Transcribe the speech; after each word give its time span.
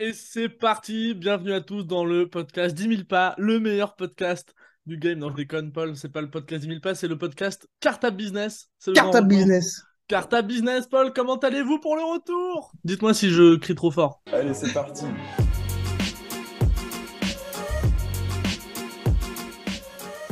Et 0.00 0.12
c'est 0.12 0.48
parti, 0.48 1.14
bienvenue 1.14 1.52
à 1.52 1.60
tous 1.60 1.84
dans 1.84 2.04
le 2.04 2.28
podcast 2.28 2.74
10 2.74 2.82
000 2.82 3.02
pas, 3.08 3.36
le 3.38 3.60
meilleur 3.60 3.94
podcast 3.94 4.52
du 4.86 4.98
game. 4.98 5.20
Non, 5.20 5.30
je 5.30 5.36
déconne, 5.36 5.70
Paul, 5.70 5.94
c'est 5.94 6.08
pas 6.08 6.20
le 6.20 6.28
podcast 6.28 6.62
10 6.62 6.68
000 6.68 6.80
pas, 6.80 6.96
c'est 6.96 7.06
le 7.06 7.16
podcast 7.16 7.68
Carta 7.78 8.10
Business. 8.10 8.72
Carta. 8.92 9.22
Business. 9.22 9.84
Carta 10.08 10.42
Business, 10.42 10.88
Paul, 10.88 11.12
comment 11.12 11.36
allez-vous 11.36 11.78
pour 11.78 11.94
le 11.94 12.02
retour? 12.02 12.72
Dites-moi 12.82 13.14
si 13.14 13.30
je 13.30 13.54
crie 13.54 13.76
trop 13.76 13.92
fort. 13.92 14.20
Allez, 14.32 14.52
c'est 14.52 14.72
parti. 14.72 15.04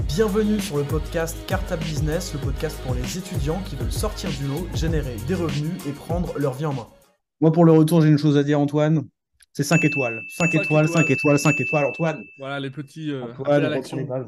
Bienvenue 0.09 0.59
sur 0.59 0.79
le 0.79 0.83
podcast 0.83 1.37
Carta 1.47 1.77
Business, 1.77 2.35
le 2.35 2.41
podcast 2.41 2.81
pour 2.83 2.97
les 2.97 3.17
étudiants 3.17 3.63
qui 3.65 3.77
veulent 3.77 3.93
sortir 3.93 4.29
du 4.31 4.49
lot, 4.49 4.67
générer 4.75 5.15
des 5.29 5.37
revenus 5.37 5.87
et 5.87 5.93
prendre 5.93 6.37
leur 6.37 6.55
vie 6.55 6.67
en 6.67 6.73
main. 6.73 6.89
Moi, 7.41 7.53
pour 7.53 7.65
le 7.65 7.71
retour, 7.71 8.01
j'ai 8.03 8.09
une 8.09 8.19
chose 8.19 8.37
à 8.37 8.43
dire, 8.43 8.59
Antoine. 8.59 9.07
C'est 9.53 9.65
5 9.65 9.85
étoiles. 9.85 10.23
5 10.29 10.53
Cinq 10.53 10.63
étoiles, 10.63 10.87
étoiles. 10.87 10.89
5 10.89 11.11
étoiles, 11.11 11.39
5 11.39 11.61
étoiles, 11.61 11.85
Antoine. 11.85 12.25
Voilà, 12.39 12.61
les 12.61 12.71
petits 12.71 13.11
euh, 13.11 13.25
Antoine, 13.25 13.65
à. 13.65 14.25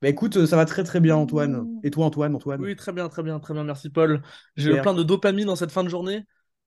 Bah 0.00 0.08
écoute, 0.08 0.36
euh, 0.36 0.46
ça 0.46 0.56
va 0.56 0.64
très 0.64 0.84
très 0.84 1.00
bien, 1.00 1.16
Antoine. 1.16 1.80
Et 1.82 1.90
toi, 1.90 2.06
Antoine, 2.06 2.34
Antoine? 2.34 2.60
Oui, 2.60 2.76
très 2.76 2.92
bien, 2.92 3.08
très 3.08 3.22
bien, 3.22 3.40
très 3.40 3.52
bien, 3.54 3.64
merci 3.64 3.90
Paul. 3.90 4.22
J'ai 4.56 4.80
plein 4.80 4.94
de 4.94 5.02
dopamine 5.02 5.46
dans 5.46 5.56
cette 5.56 5.72
fin 5.72 5.82
de 5.82 5.88
journée. 5.88 6.22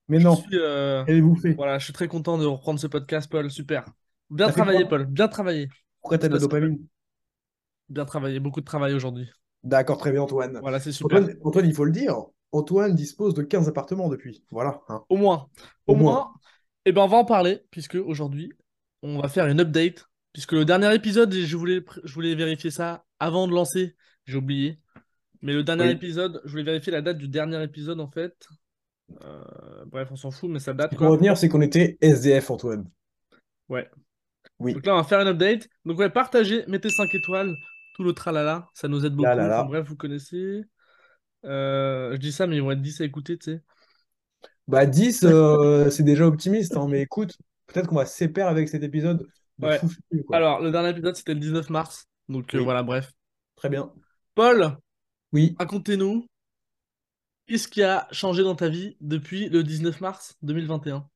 Mais 0.08 0.18
Je 0.20 0.24
non, 0.24 0.36
suis, 0.36 0.58
euh, 0.58 1.04
elle 1.06 1.16
est 1.16 1.22
bouffée. 1.22 1.54
Voilà, 1.54 1.78
je 1.78 1.84
suis 1.84 1.92
très 1.92 2.08
content 2.08 2.36
de 2.36 2.44
reprendre 2.44 2.78
ce 2.78 2.86
podcast, 2.88 3.30
Paul, 3.30 3.50
super. 3.50 3.84
Bien 4.28 4.48
Ça 4.48 4.52
travaillé, 4.52 4.84
Paul, 4.84 5.06
bien 5.06 5.28
travaillé. 5.28 5.68
Pourquoi 6.00 6.18
t'as 6.18 6.28
de 6.28 6.34
la 6.34 6.40
dopamine? 6.40 6.78
Bien 7.88 8.04
travaillé, 8.04 8.40
beaucoup 8.40 8.60
de 8.60 8.66
travail 8.66 8.92
aujourd'hui. 8.92 9.30
D'accord, 9.64 9.96
très 9.96 10.10
bien, 10.10 10.22
Antoine. 10.22 10.58
Voilà, 10.60 10.80
c'est 10.80 10.92
super. 10.92 11.18
Antoine, 11.22 11.36
Antoine, 11.44 11.66
il 11.66 11.74
faut 11.74 11.84
le 11.84 11.92
dire, 11.92 12.16
Antoine 12.50 12.94
dispose 12.94 13.32
de 13.34 13.42
15 13.42 13.68
appartements 13.68 14.08
depuis. 14.08 14.44
Voilà. 14.50 14.82
hein. 14.88 15.04
Au 15.08 15.16
moins. 15.16 15.48
Au, 15.86 15.92
Au 15.92 15.96
moins. 15.96 16.12
moins. 16.12 16.32
Eh 16.84 16.92
ben, 16.92 17.02
on 17.02 17.06
va 17.08 17.18
en 17.18 17.24
parler, 17.24 17.60
puisque 17.70 17.94
aujourd'hui, 17.94 18.52
on 19.02 19.20
va 19.20 19.28
faire 19.28 19.46
une 19.46 19.60
update. 19.60 20.08
Puisque 20.32 20.52
le 20.52 20.64
dernier 20.64 20.94
épisode, 20.94 21.32
je 21.32 21.56
voulais, 21.56 21.84
je 22.04 22.14
voulais 22.14 22.34
vérifier 22.34 22.70
ça 22.70 23.04
avant 23.20 23.46
de 23.46 23.52
lancer. 23.52 23.96
J'ai 24.26 24.36
oublié. 24.38 24.78
Mais 25.42 25.52
le 25.52 25.62
dernier 25.62 25.84
Oui. 25.84 25.90
épisode, 25.90 26.40
je 26.44 26.50
voulais 26.50 26.62
vérifier 26.62 26.92
la 26.92 27.02
date 27.02 27.18
du 27.18 27.28
dernier 27.28 27.62
épisode, 27.62 28.00
en 28.00 28.08
fait. 28.08 28.34
Euh, 29.24 29.84
bref, 29.86 30.08
on 30.10 30.16
s'en 30.16 30.30
fout, 30.30 30.48
mais 30.50 30.58
ça 30.58 30.72
date, 30.72 30.96
quoi. 30.96 31.08
retenir, 31.08 31.36
c'est 31.36 31.48
qu'on 31.48 31.60
était 31.60 31.98
SDF, 32.00 32.50
Antoine. 32.50 32.88
Ouais. 33.68 33.90
Oui. 34.58 34.72
Donc 34.72 34.86
là, 34.86 34.94
on 34.94 34.98
va 34.98 35.04
faire 35.04 35.20
une 35.20 35.28
update. 35.28 35.68
Donc, 35.84 35.98
ouais, 35.98 36.08
partagez, 36.08 36.64
mettez 36.66 36.88
5 36.88 37.14
étoiles, 37.14 37.52
tout 37.94 38.04
le 38.04 38.12
tralala, 38.12 38.68
ça 38.72 38.88
nous 38.88 39.04
aide 39.04 39.12
beaucoup. 39.12 39.24
Là, 39.28 39.34
là, 39.34 39.48
là. 39.48 39.60
Enfin, 39.60 39.68
bref, 39.68 39.86
vous 39.86 39.96
connaissez. 39.96 40.62
Euh, 41.44 42.12
je 42.12 42.16
dis 42.18 42.32
ça, 42.32 42.46
mais 42.46 42.56
ils 42.56 42.62
vont 42.62 42.70
être 42.70 42.80
10 42.80 43.00
à 43.00 43.04
écouter, 43.04 43.36
tu 43.36 43.52
sais. 43.52 43.62
Bah 44.72 44.86
10, 44.86 45.22
euh, 45.24 45.90
c'est 45.90 46.02
déjà 46.02 46.26
optimiste, 46.26 46.76
hein, 46.76 46.88
mais 46.88 47.02
écoute, 47.02 47.36
peut-être 47.66 47.86
qu'on 47.88 47.96
va 47.96 48.06
se 48.06 48.16
séparer 48.16 48.50
avec 48.50 48.68
cet 48.68 48.82
épisode 48.82 49.28
de 49.58 49.68
Ouais. 49.68 49.78
fou 49.78 49.88
furieux, 49.88 50.24
quoi. 50.24 50.36
Alors, 50.38 50.60
le 50.60 50.70
dernier 50.72 50.88
épisode, 50.90 51.14
c'était 51.14 51.34
le 51.34 51.40
19 51.40 51.68
mars. 51.70 52.06
Donc, 52.28 52.54
euh, 52.54 52.60
voilà, 52.60 52.82
bref. 52.82 53.12
Très 53.56 53.68
bien. 53.68 53.92
Paul, 54.34 54.78
Oui. 55.34 55.54
racontez-nous, 55.58 56.26
qu'est-ce 57.46 57.68
qui 57.68 57.82
a 57.82 58.08
changé 58.12 58.42
dans 58.42 58.56
ta 58.56 58.68
vie 58.70 58.96
depuis 59.02 59.50
le 59.50 59.62
19 59.62 60.00
mars 60.00 60.36
2021? 60.42 61.06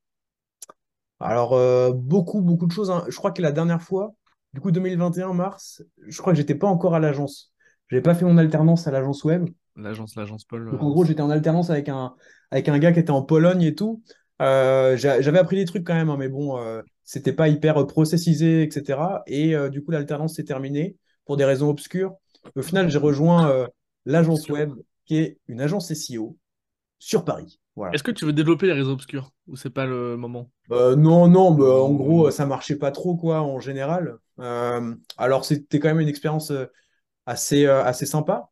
Alors, 1.19 1.55
euh, 1.55 1.93
beaucoup, 1.93 2.43
beaucoup 2.43 2.67
de 2.67 2.73
choses. 2.73 2.91
hein. 2.91 3.05
Je 3.09 3.17
crois 3.17 3.31
que 3.33 3.41
la 3.43 3.53
dernière 3.53 3.83
fois, 3.83 4.15
du 4.53 4.61
coup, 4.61 4.71
2021, 4.71 5.33
mars, 5.33 5.83
je 6.07 6.19
crois 6.21 6.33
que 6.33 6.37
j'étais 6.37 6.55
pas 6.55 6.67
encore 6.67 6.95
à 6.95 7.01
l'agence. 7.01 7.53
J'avais 7.89 8.03
pas 8.03 8.15
fait 8.15 8.25
mon 8.25 8.37
alternance 8.39 8.87
à 8.87 8.91
l'agence 8.91 9.25
web. 9.25 9.49
L'agence, 9.77 10.15
l'agence 10.17 10.45
Paul. 10.45 10.69
Donc, 10.71 10.81
euh, 10.81 10.85
en 10.85 10.91
gros, 10.91 11.05
j'étais 11.05 11.21
en 11.23 11.31
alternance 11.31 11.71
avec 11.71 11.89
un, 11.89 12.15
avec 12.51 12.69
un 12.69 12.79
gars 12.79 12.93
qui 12.93 12.99
était 13.01 13.11
en 13.11 13.23
Pologne 13.23 13.63
et 13.63 13.75
tout. 13.75 14.03
Euh, 14.43 14.97
j'a- 14.97 15.21
j'avais 15.21 15.39
appris 15.39 15.57
des 15.57 15.65
trucs 15.65 15.85
quand 15.85 15.95
même, 15.95 16.11
hein, 16.11 16.17
mais 16.19 16.29
bon, 16.29 16.59
euh, 16.59 16.83
c'était 17.05 17.33
pas 17.33 17.49
hyper 17.49 17.87
processisé, 17.87 18.63
etc. 18.63 19.23
Et 19.27 19.55
euh, 19.55 19.69
du 19.69 19.83
coup, 19.83 19.91
l'alternance 19.91 20.35
s'est 20.37 20.45
terminée 20.45 20.97
pour 21.25 21.37
des 21.37 21.45
raisons 21.45 21.69
obscures. 21.69 22.15
Au 22.55 22.63
final, 22.63 22.91
j'ai 22.91 22.99
rejoint 22.99 23.49
euh, 23.51 23.67
l'agence 24.05 24.49
web, 24.49 24.73
qui 25.05 25.17
est 25.19 25.39
une 25.49 25.61
agence 25.61 25.91
SEO 25.91 26.37
sur 26.99 27.25
Paris. 27.25 27.61
Voilà. 27.77 27.93
Est-ce 27.95 28.03
que 28.03 28.11
tu 28.11 28.25
veux 28.25 28.33
développer 28.33 28.67
les 28.67 28.73
réseaux 28.73 28.93
obscurs 28.93 29.31
ou 29.47 29.57
c'est 29.57 29.71
pas 29.71 29.87
le 29.87 30.17
moment? 30.17 30.51
Euh, 30.73 30.97
non, 30.97 31.29
non, 31.29 31.53
bah, 31.53 31.65
en 31.67 31.93
gros, 31.93 32.31
ça 32.31 32.47
marchait 32.47 32.77
pas 32.77 32.91
trop, 32.91 33.17
quoi, 33.17 33.41
en 33.43 33.61
général. 33.61 34.17
Euh, 34.41 34.95
alors, 35.17 35.45
c'était 35.45 35.79
quand 35.79 35.89
même 35.89 36.01
une 36.01 36.09
expérience 36.09 36.53
assez, 37.27 37.67
assez 37.67 38.07
sympa. 38.07 38.51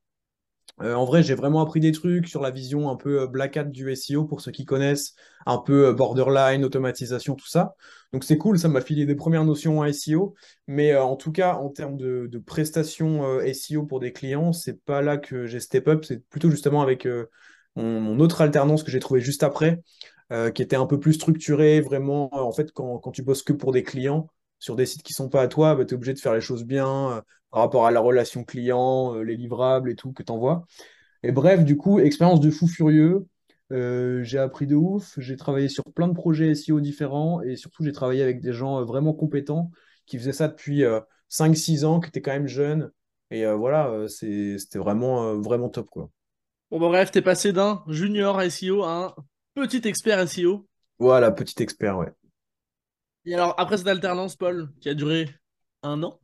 Euh, 0.82 0.94
en 0.94 1.04
vrai, 1.04 1.22
j'ai 1.22 1.34
vraiment 1.34 1.60
appris 1.60 1.78
des 1.78 1.92
trucs 1.92 2.26
sur 2.28 2.42
la 2.42 2.50
vision 2.50 2.90
un 2.90 2.96
peu 2.96 3.22
euh, 3.22 3.26
black 3.28 3.56
hat 3.56 3.64
du 3.64 3.94
SEO, 3.94 4.24
pour 4.24 4.40
ceux 4.40 4.50
qui 4.50 4.64
connaissent, 4.64 5.14
un 5.46 5.58
peu 5.58 5.86
euh, 5.86 5.92
borderline, 5.92 6.64
automatisation, 6.64 7.36
tout 7.36 7.46
ça. 7.46 7.74
Donc, 8.12 8.24
c'est 8.24 8.38
cool, 8.38 8.58
ça 8.58 8.68
m'a 8.68 8.80
filé 8.80 9.06
des 9.06 9.14
premières 9.14 9.44
notions 9.44 9.80
en 9.80 9.92
SEO. 9.92 10.34
Mais 10.66 10.96
en 10.96 11.16
tout 11.16 11.30
cas, 11.30 11.54
en 11.54 11.68
termes 11.68 11.96
de, 11.96 12.28
prestations 12.44 13.40
SEO 13.52 13.84
pour 13.86 14.00
des 14.00 14.12
clients, 14.12 14.52
c'est 14.52 14.80
pas 14.84 15.02
là 15.02 15.16
que 15.16 15.46
j'ai 15.46 15.60
step 15.60 15.88
up, 15.88 16.04
c'est 16.04 16.24
plutôt 16.28 16.50
justement 16.50 16.82
avec 16.82 17.08
mon, 17.76 18.18
autre 18.20 18.40
alternance 18.40 18.82
que 18.82 18.90
j'ai 18.90 19.00
trouvé 19.00 19.20
juste 19.20 19.42
après 19.42 19.82
qui 20.54 20.62
était 20.62 20.76
un 20.76 20.86
peu 20.86 20.98
plus 20.98 21.14
structuré, 21.14 21.80
vraiment. 21.80 22.28
en 22.32 22.52
fait, 22.52 22.72
quand, 22.72 23.00
tu 23.12 23.22
bosses 23.22 23.42
que 23.42 23.52
pour 23.52 23.72
des 23.72 23.82
clients 23.82 24.28
sur 24.58 24.76
des 24.76 24.86
sites 24.86 25.02
qui 25.02 25.12
sont 25.12 25.28
pas 25.28 25.42
à 25.42 25.48
toi, 25.48 25.76
tu 25.76 25.82
es 25.82 25.94
obligé 25.94 26.12
de 26.12 26.18
faire 26.18 26.34
les 26.34 26.40
choses 26.40 26.64
bien 26.64 27.22
par 27.54 27.62
rapport 27.62 27.86
à 27.86 27.92
la 27.92 28.00
relation 28.00 28.42
client, 28.42 29.14
euh, 29.14 29.22
les 29.22 29.36
livrables 29.36 29.88
et 29.88 29.94
tout 29.94 30.12
que 30.12 30.24
tu 30.24 30.32
envoies. 30.32 30.66
Et 31.22 31.30
bref, 31.30 31.64
du 31.64 31.76
coup, 31.76 32.00
expérience 32.00 32.40
de 32.40 32.50
fou 32.50 32.66
furieux. 32.66 33.28
Euh, 33.70 34.24
j'ai 34.24 34.38
appris 34.40 34.66
de 34.66 34.74
ouf, 34.74 35.14
j'ai 35.18 35.36
travaillé 35.36 35.68
sur 35.68 35.84
plein 35.84 36.08
de 36.08 36.14
projets 36.14 36.52
SEO 36.56 36.80
différents 36.80 37.42
et 37.42 37.54
surtout 37.54 37.84
j'ai 37.84 37.92
travaillé 37.92 38.24
avec 38.24 38.40
des 38.40 38.52
gens 38.52 38.80
euh, 38.80 38.84
vraiment 38.84 39.12
compétents 39.12 39.70
qui 40.04 40.18
faisaient 40.18 40.32
ça 40.32 40.48
depuis 40.48 40.82
euh, 40.82 40.98
5-6 41.30 41.84
ans, 41.84 42.00
qui 42.00 42.08
étaient 42.08 42.20
quand 42.20 42.32
même 42.32 42.48
jeunes. 42.48 42.90
Et 43.30 43.46
euh, 43.46 43.54
voilà, 43.54 44.04
c'était 44.08 44.80
vraiment, 44.80 45.34
vraiment 45.36 45.68
top 45.68 45.88
quoi. 45.90 46.10
Bon, 46.72 46.80
bah, 46.80 46.88
bref, 46.88 47.12
t'es 47.12 47.22
passé 47.22 47.52
d'un 47.52 47.84
junior 47.86 48.42
SEO 48.50 48.82
à 48.82 49.14
un 49.16 49.62
petit 49.62 49.86
expert 49.86 50.28
SEO. 50.28 50.66
Voilà, 50.98 51.30
petit 51.30 51.62
expert, 51.62 51.98
ouais. 51.98 52.12
Et 53.26 53.34
alors, 53.34 53.54
après 53.58 53.76
cette 53.76 53.86
alternance, 53.86 54.34
Paul, 54.34 54.72
qui 54.80 54.88
a 54.88 54.94
duré 54.94 55.30
un 55.84 56.02
an, 56.02 56.20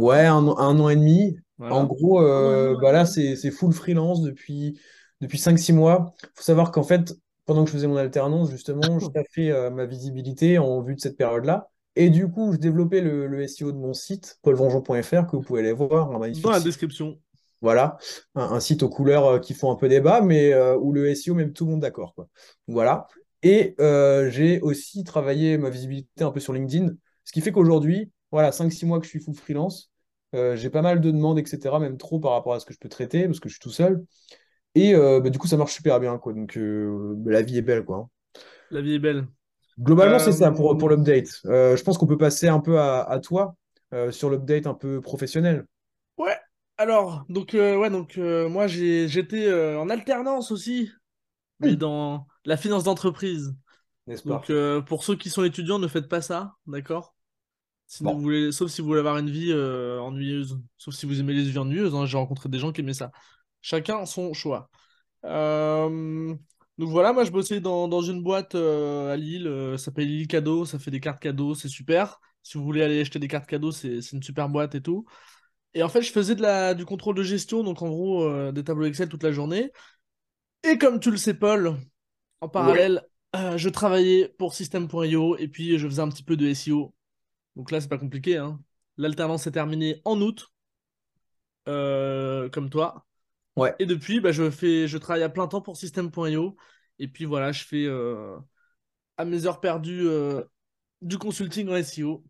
Ouais, 0.00 0.26
un, 0.26 0.46
un 0.48 0.80
an 0.80 0.88
et 0.88 0.96
demi. 0.96 1.36
voilà. 1.58 1.76
En 1.76 1.84
gros, 1.86 2.20
euh, 2.22 2.74
Ouais. 2.74 2.80
bah 2.80 2.92
là, 2.92 3.04
c'est 3.06 3.36
c'est 3.36 3.50
full 3.50 3.72
freelance 3.72 4.22
depuis, 4.22 4.80
depuis 5.20 5.38
5-6 5.38 5.72
mois. 5.72 6.14
Il 6.22 6.28
faut 6.34 6.42
savoir 6.42 6.72
qu'en 6.72 6.82
fait, 6.82 7.14
pendant 7.46 7.64
que 7.64 7.70
je 7.70 7.74
faisais 7.74 7.86
mon 7.86 7.96
alternance, 7.96 8.50
justement, 8.50 8.98
je 8.98 9.08
taffais 9.10 9.50
euh, 9.50 9.70
ma 9.70 9.86
visibilité 9.86 10.58
en 10.58 10.82
vue 10.82 10.94
de 10.94 11.00
cette 11.00 11.16
période-là. 11.16 11.68
Et 11.96 12.10
du 12.10 12.28
coup, 12.30 12.52
je 12.52 12.58
développais 12.58 13.00
le, 13.00 13.26
le 13.26 13.42
SEO 13.42 13.72
de 13.72 13.76
mon 13.78 13.92
site, 13.94 14.38
paulvengeant.fr, 14.42 15.26
que 15.26 15.36
vous 15.36 15.42
pouvez 15.42 15.60
aller 15.60 15.72
voir, 15.72 16.12
un 16.12 16.18
magnifique 16.18 16.44
Dans 16.44 16.50
la 16.50 16.56
site. 16.56 16.66
description. 16.66 17.18
Voilà, 17.62 17.98
un, 18.34 18.42
un 18.52 18.60
site 18.60 18.82
aux 18.82 18.88
couleurs 18.88 19.26
euh, 19.26 19.38
qui 19.38 19.52
font 19.54 19.70
un 19.70 19.76
peu 19.76 19.88
débat, 19.88 20.22
mais 20.22 20.52
euh, 20.52 20.76
où 20.78 20.92
le 20.92 21.08
SEO 21.10 21.34
met 21.34 21.50
tout 21.50 21.64
le 21.66 21.72
monde 21.72 21.80
d'accord, 21.80 22.14
quoi. 22.14 22.28
Voilà. 22.68 23.06
Et 23.42 23.74
euh, 23.80 24.30
j'ai 24.30 24.60
aussi 24.60 25.04
travaillé 25.04 25.58
ma 25.58 25.68
visibilité 25.70 26.24
un 26.24 26.30
peu 26.30 26.40
sur 26.40 26.52
LinkedIn, 26.54 26.90
ce 27.24 27.32
qui 27.32 27.40
fait 27.42 27.52
qu'aujourd'hui, 27.52 28.10
voilà, 28.30 28.50
5-6 28.52 28.86
mois 28.86 28.98
que 28.98 29.04
je 29.04 29.10
suis 29.10 29.20
full 29.20 29.34
freelance, 29.34 29.89
euh, 30.34 30.56
j'ai 30.56 30.70
pas 30.70 30.82
mal 30.82 31.00
de 31.00 31.10
demandes, 31.10 31.38
etc., 31.38 31.78
même 31.80 31.98
trop 31.98 32.20
par 32.20 32.32
rapport 32.32 32.54
à 32.54 32.60
ce 32.60 32.66
que 32.66 32.74
je 32.74 32.78
peux 32.78 32.88
traiter, 32.88 33.26
parce 33.26 33.40
que 33.40 33.48
je 33.48 33.54
suis 33.54 33.60
tout 33.60 33.70
seul. 33.70 34.04
Et 34.74 34.94
euh, 34.94 35.20
bah, 35.20 35.30
du 35.30 35.38
coup, 35.38 35.48
ça 35.48 35.56
marche 35.58 35.74
super 35.74 36.00
bien, 36.00 36.18
quoi. 36.18 36.32
Donc, 36.34 36.56
euh, 36.58 37.16
la 37.26 37.42
vie 37.42 37.58
est 37.58 37.62
belle, 37.62 37.84
quoi. 37.84 37.98
hein. 37.98 38.10
La 38.70 38.80
vie 38.82 38.94
est 38.94 38.98
belle. 38.98 39.28
Globalement, 39.80 40.18
c'est 40.18 40.32
ça 40.32 40.50
pour, 40.52 40.76
pour 40.76 40.88
l'update. 40.90 41.28
Je 41.44 41.82
pense 41.82 41.96
qu'on 41.98 42.06
peut 42.06 42.18
passer 42.18 42.48
un 42.48 42.60
peu 42.60 42.78
à, 42.78 43.02
à 43.02 43.18
toi 43.18 43.54
sur 44.10 44.30
l'update 44.30 44.66
un 44.66 44.74
peu 44.74 45.00
professionnel. 45.00 45.64
Ouais, 46.18 46.38
alors, 46.76 47.24
donc, 47.28 47.50
ouais, 47.54 47.90
donc 47.90 48.16
moi, 48.18 48.66
j'ai, 48.66 49.08
j'étais 49.08 49.52
en 49.76 49.88
alternance 49.90 50.50
aussi, 50.50 50.90
mais 51.60 51.76
Hmm. 51.76 51.76
dans 51.76 52.26
la 52.44 52.56
finance 52.56 52.84
d'entreprise. 52.84 53.54
N'est-ce 54.06 54.22
pas? 54.24 54.46
Donc, 54.46 54.52
pour 54.88 55.04
ceux 55.04 55.16
qui 55.16 55.30
sont 55.30 55.44
étudiants, 55.44 55.78
ne 55.80 55.88
faites 55.88 56.08
pas 56.08 56.22
ça, 56.22 56.56
d'accord? 56.66 57.16
Si 57.90 58.04
Bon. 58.04 58.14
vous 58.14 58.20
voulez, 58.20 58.52
sauf 58.52 58.70
si 58.70 58.80
vous 58.82 58.86
voulez 58.86 59.00
avoir 59.00 59.18
une 59.18 59.30
vie 59.30 59.50
euh, 59.50 59.98
ennuyeuse. 60.00 60.60
Sauf 60.78 60.94
si 60.94 61.06
vous 61.06 61.18
aimez 61.18 61.32
les 61.32 61.42
vies 61.42 61.58
ennuyeuses. 61.58 61.92
hein, 61.94 62.06
J'ai 62.06 62.16
rencontré 62.16 62.48
des 62.48 62.58
gens 62.60 62.70
qui 62.70 62.82
aimaient 62.82 62.94
ça. 62.94 63.10
Chacun 63.62 64.06
son 64.06 64.32
choix. 64.32 64.70
Euh, 65.24 66.34
Donc 66.78 66.88
voilà, 66.88 67.12
moi 67.12 67.24
je 67.24 67.32
bossais 67.32 67.60
dans, 67.60 67.88
dans 67.88 68.00
une 68.00 68.22
boîte 68.22 68.54
euh, 68.54 69.12
à 69.12 69.16
Lille, 69.16 69.50
ça 69.76 69.86
s'appelle 69.86 70.06
Lille 70.06 70.28
Cadeau, 70.28 70.64
ça 70.64 70.78
fait 70.78 70.92
des 70.92 71.00
cartes 71.00 71.20
cadeaux, 71.20 71.54
c'est 71.56 71.68
super. 71.68 72.20
Si 72.44 72.56
vous 72.58 72.64
voulez 72.64 72.82
aller 72.82 73.00
acheter 73.00 73.18
des 73.18 73.28
cartes 73.28 73.46
cadeaux, 73.48 73.72
c'est 73.72 73.98
une 74.12 74.22
super 74.22 74.48
boîte 74.48 74.76
et 74.76 74.80
tout. 74.82 75.04
Et 75.74 75.82
en 75.82 75.88
fait, 75.88 76.02
je 76.02 76.12
faisais 76.12 76.36
de 76.36 76.42
la, 76.42 76.74
du 76.74 76.84
contrôle 76.84 77.16
de 77.16 77.22
gestion, 77.24 77.64
donc 77.64 77.82
en 77.82 77.88
gros, 77.88 78.52
des 78.52 78.64
tableaux 78.64 78.86
Excel 78.86 79.08
toute 79.08 79.22
la 79.24 79.32
journée. 79.32 79.72
Et 80.64 80.78
comme 80.78 81.00
tu 81.00 81.10
le 81.10 81.16
sais, 81.18 81.34
Paul, 81.34 81.76
en 82.40 82.48
parallèle, 82.48 83.02
je 83.56 83.68
travaillais 83.68 84.28
pour 84.38 84.54
System.io 84.54 85.36
et 85.38 85.48
puis 85.48 85.78
je 85.78 85.86
faisais 85.88 86.02
un 86.02 86.08
petit 86.08 86.22
peu 86.24 86.36
de 86.36 86.48
SEO. 86.48 86.94
Donc 87.56 87.70
là, 87.70 87.80
c'est 87.80 87.88
pas 87.88 87.98
compliqué. 87.98 88.36
Hein. 88.36 88.60
L'alternance 88.96 89.46
est 89.46 89.52
terminée 89.52 90.00
en 90.04 90.20
août, 90.20 90.52
euh, 91.68 92.48
comme 92.50 92.70
toi. 92.70 93.06
Ouais. 93.56 93.74
Et 93.78 93.86
depuis, 93.86 94.20
bah, 94.20 94.32
je 94.32 94.50
fais, 94.50 94.86
je 94.88 94.98
travaille 94.98 95.22
à 95.22 95.28
plein 95.28 95.46
temps 95.46 95.60
pour 95.60 95.76
System.io. 95.76 96.56
Et 96.98 97.08
puis 97.08 97.24
voilà, 97.24 97.52
je 97.52 97.64
fais 97.64 97.84
euh, 97.86 98.36
à 99.16 99.24
mes 99.24 99.46
heures 99.46 99.60
perdues 99.60 100.06
euh, 100.06 100.42
du 101.02 101.18
consulting 101.18 101.68
en 101.68 101.76
SEO. 101.76 102.24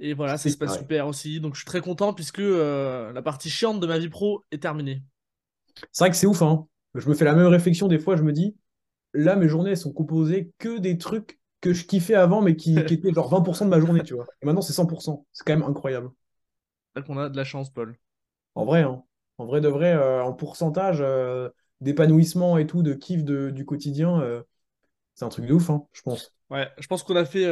Et 0.00 0.14
voilà, 0.14 0.38
ça 0.38 0.48
se 0.48 0.56
passe 0.56 0.78
super 0.78 1.08
aussi. 1.08 1.40
Donc 1.40 1.54
je 1.54 1.60
suis 1.60 1.66
très 1.66 1.80
content 1.80 2.12
puisque 2.12 2.38
la 2.38 3.22
partie 3.24 3.50
chiante 3.50 3.80
de 3.80 3.86
ma 3.86 3.98
vie 3.98 4.08
pro 4.08 4.44
est 4.52 4.62
terminée. 4.62 5.02
C'est 5.92 6.04
vrai 6.04 6.10
que 6.10 6.16
c'est 6.16 6.26
ouf, 6.26 6.42
hein. 6.42 6.66
Je 6.94 7.08
me 7.08 7.14
fais 7.14 7.24
la 7.24 7.34
même 7.34 7.46
réflexion 7.46 7.88
des 7.88 7.98
fois, 7.98 8.16
je 8.16 8.22
me 8.22 8.32
dis, 8.32 8.56
là, 9.12 9.36
mes 9.36 9.48
journées, 9.48 9.70
elles 9.70 9.76
sont 9.76 9.92
composées 9.92 10.52
que 10.58 10.78
des 10.78 10.98
trucs 10.98 11.37
que 11.60 11.72
je 11.72 11.86
kiffais 11.86 12.14
avant, 12.14 12.42
mais 12.42 12.56
qui, 12.56 12.84
qui 12.86 12.94
étaient 12.94 13.12
genre 13.12 13.28
20% 13.30 13.64
de 13.66 13.70
ma 13.70 13.80
journée, 13.80 14.02
tu 14.02 14.14
vois. 14.14 14.26
Et 14.42 14.46
maintenant, 14.46 14.62
c'est 14.62 14.72
100%. 14.72 15.26
C'est 15.32 15.44
quand 15.46 15.54
même 15.58 15.68
incroyable. 15.68 16.10
C'est 16.94 17.02
qu'on 17.06 17.16
a 17.16 17.30
de 17.30 17.36
la 17.38 17.44
chance, 17.44 17.70
Paul. 17.72 17.96
En 18.54 18.64
vrai, 18.64 18.82
hein. 18.82 19.02
En 19.38 19.46
vrai 19.46 19.60
de 19.60 19.68
vrai, 19.68 19.92
euh, 19.94 20.22
en 20.22 20.32
pourcentage 20.32 20.98
euh, 21.00 21.48
d'épanouissement 21.80 22.58
et 22.58 22.66
tout, 22.66 22.82
de 22.82 22.92
kiff 22.94 23.22
de- 23.24 23.50
du 23.50 23.64
quotidien, 23.64 24.20
euh, 24.20 24.42
c'est 25.14 25.24
un 25.26 25.28
truc 25.30 25.46
de 25.46 25.54
ouf, 25.54 25.70
hein, 25.70 25.86
je 25.92 26.02
pense. 26.02 26.34
Ouais, 26.50 26.68
je 26.78 26.86
pense 26.86 27.02
qu'on 27.02 27.16
a 27.16 27.24
fait, 27.26 27.46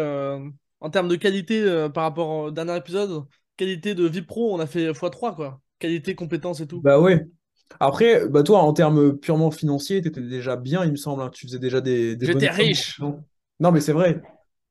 en 0.80 0.90
termes 0.90 1.08
de 1.08 1.16
qualité 1.16 1.88
par 1.94 2.04
rapport 2.04 2.28
au 2.30 2.50
dernier 2.50 2.76
épisode, 2.76 3.26
qualité 3.56 3.94
de 3.94 4.06
vie 4.06 4.22
pro, 4.22 4.54
on 4.54 4.60
a 4.60 4.66
fait 4.66 4.90
x3, 4.92 5.34
quoi. 5.34 5.60
Qualité, 5.78 6.14
compétence 6.14 6.60
et 6.60 6.66
tout. 6.66 6.78
Bah 6.82 7.00
ouais. 7.00 7.26
Après, 7.80 8.28
bah 8.28 8.42
toi, 8.42 8.60
en 8.62 8.72
termes 8.72 9.16
purement 9.18 9.50
financiers, 9.50 10.02
tu 10.02 10.08
étais 10.08 10.22
déjà 10.22 10.56
bien, 10.56 10.84
il 10.84 10.92
me 10.92 10.96
semble. 10.96 11.22
hein. 11.22 11.30
Tu 11.30 11.46
faisais 11.46 11.58
déjà 11.58 11.80
des, 11.80 12.16
des 12.16 12.26
J'étais 12.26 12.50
sommes 12.50 12.50
riche. 12.50 13.00
Non, 13.60 13.72
mais 13.72 13.80
c'est 13.80 13.92
vrai. 13.92 14.22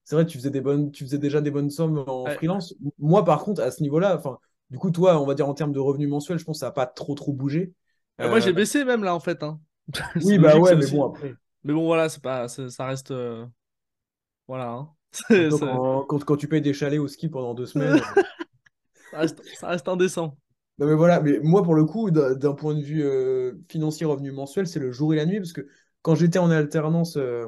C'est 0.03 0.15
vrai, 0.15 0.25
tu 0.25 0.37
faisais 0.37 0.51
des 0.51 0.61
bonnes, 0.61 0.91
tu 0.91 1.03
faisais 1.03 1.17
déjà 1.17 1.41
des 1.41 1.51
bonnes 1.51 1.69
sommes 1.71 2.03
en 2.07 2.27
Ouais. 2.27 2.29
freelance. 2.29 2.75
Moi, 2.99 3.25
par 3.25 3.43
contre, 3.43 3.61
à 3.61 3.71
ce 3.71 3.81
niveau-là, 3.81 4.15
enfin, 4.17 4.37
du 4.69 4.77
coup, 4.77 4.91
toi, 4.91 5.19
on 5.21 5.25
va 5.25 5.33
dire 5.33 5.47
en 5.49 5.53
termes 5.55 5.71
de 5.73 5.79
revenus 5.79 6.09
mensuels, 6.09 6.37
je 6.37 6.45
pense 6.45 6.57
que 6.57 6.59
ça 6.59 6.67
n'a 6.67 6.71
pas 6.71 6.85
trop 6.85 7.15
trop 7.15 7.33
bougé. 7.33 7.73
Euh, 8.21 8.29
moi, 8.29 8.39
Euh, 8.39 8.41
j'ai 8.41 8.53
baissé 8.53 8.85
même 8.85 9.03
là, 9.03 9.13
en 9.15 9.19
fait. 9.19 9.43
hein. 9.43 9.59
Oui, 10.19 10.37
bah 10.39 10.57
ouais, 10.57 10.75
mais 10.75 10.85
aussi. 10.85 10.95
bon, 10.97 11.05
après, 11.05 11.35
Mais 11.63 11.73
bon, 11.73 11.85
voilà, 11.85 12.09
c'est 12.09 12.21
pas, 12.21 12.47
ça 12.47 12.85
reste, 12.85 13.11
euh, 13.11 13.45
voilà. 14.47 14.69
hein. 14.71 14.95
C'est- 15.51 15.81
quand, 16.07 16.19
quand, 16.25 16.37
tu 16.37 16.47
payes 16.47 16.61
des 16.61 16.73
chalets 16.73 16.99
au 16.99 17.07
ski 17.07 17.29
pendant 17.29 17.53
deux 17.53 17.65
semaines. 17.65 17.99
ça 19.11 19.19
reste, 19.19 19.43
ça 19.53 19.67
reste 19.69 19.87
indécent. 19.87 20.37
Non, 20.77 20.87
mais 20.87 20.95
voilà, 20.95 21.21
mais 21.21 21.39
moi, 21.39 21.63
pour 21.63 21.73
le 21.75 21.85
coup, 21.85 22.11
d'un 22.11 22.53
point 22.53 22.75
de 22.75 22.81
vue 22.81 23.03
euh, 23.03 23.53
financier, 23.69 24.05
revenu 24.05 24.31
mensuel, 24.31 24.67
c'est 24.67 24.79
le 24.79 24.91
jour 24.91 25.13
et 25.13 25.15
la 25.15 25.25
nuit, 25.25 25.37
parce 25.39 25.53
que 25.53 25.67
quand 26.01 26.15
j'étais 26.15 26.37
en 26.39 26.51
alternance 26.51 27.15
euh, 27.15 27.47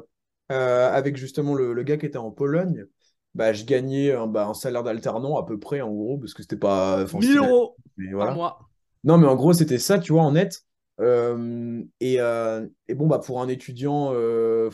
avec 0.54 1.16
justement 1.16 1.54
le, 1.54 1.72
le 1.72 1.82
gars 1.82 1.96
qui 1.96 2.06
était 2.06 2.18
en 2.18 2.30
Pologne, 2.30 2.86
bah, 3.34 3.52
je 3.52 3.64
gagnais 3.64 4.12
un, 4.12 4.26
bah, 4.26 4.46
un 4.46 4.54
salaire 4.54 4.82
d'alternant 4.82 5.36
à 5.38 5.44
peu 5.46 5.58
près, 5.58 5.80
en 5.80 5.92
gros, 5.92 6.18
parce 6.18 6.34
que 6.34 6.42
c'était 6.42 6.56
pas. 6.56 7.02
Enfin, 7.04 7.20
1000 7.20 7.22
c'était 7.22 7.40
la- 7.40 7.52
euros 7.52 7.78
mais 7.96 8.12
par 8.16 8.30
voilà. 8.30 8.32
mois. 8.32 8.70
Non, 9.04 9.18
mais 9.18 9.26
en 9.28 9.36
gros, 9.36 9.52
c'était 9.52 9.78
ça, 9.78 9.98
tu 9.98 10.12
vois, 10.12 10.22
en 10.22 10.32
net. 10.32 10.64
Euh, 11.00 11.82
et, 12.00 12.20
euh, 12.20 12.66
et 12.88 12.94
bon, 12.94 13.06
bah, 13.08 13.18
pour 13.20 13.40
un 13.42 13.48
étudiant, 13.48 14.12
euh, 14.14 14.70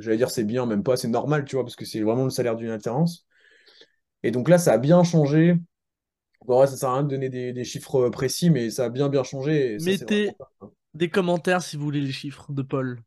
j'allais 0.00 0.16
dire 0.18 0.30
c'est 0.30 0.44
bien, 0.44 0.66
même 0.66 0.82
pas, 0.82 0.96
c'est 0.96 1.08
normal, 1.08 1.44
tu 1.44 1.56
vois, 1.56 1.64
parce 1.64 1.76
que 1.76 1.84
c'est 1.84 2.02
vraiment 2.02 2.24
le 2.24 2.30
salaire 2.30 2.56
d'une 2.56 2.70
alternance. 2.70 3.26
Et 4.22 4.30
donc 4.30 4.48
là, 4.48 4.58
ça 4.58 4.72
a 4.74 4.78
bien 4.78 5.04
changé. 5.04 5.56
Bon, 6.46 6.60
ouais, 6.60 6.66
ça 6.68 6.76
sert 6.78 6.90
à 6.90 6.94
rien 6.96 7.04
de 7.04 7.08
donner 7.10 7.28
des, 7.30 7.52
des 7.52 7.64
chiffres 7.64 8.08
précis, 8.10 8.50
mais 8.50 8.70
ça 8.70 8.86
a 8.86 8.90
bien, 8.90 9.08
bien 9.08 9.24
changé. 9.24 9.74
Et 9.74 9.80
ça, 9.80 9.92
c'est 9.92 10.06
vraiment 10.06 10.22
Mettez 10.24 10.36
top. 10.60 10.74
des 10.94 11.10
commentaires 11.10 11.62
si 11.62 11.76
vous 11.76 11.84
voulez 11.84 12.00
les 12.02 12.12
chiffres 12.12 12.52
de 12.52 12.62
Paul. 12.62 13.02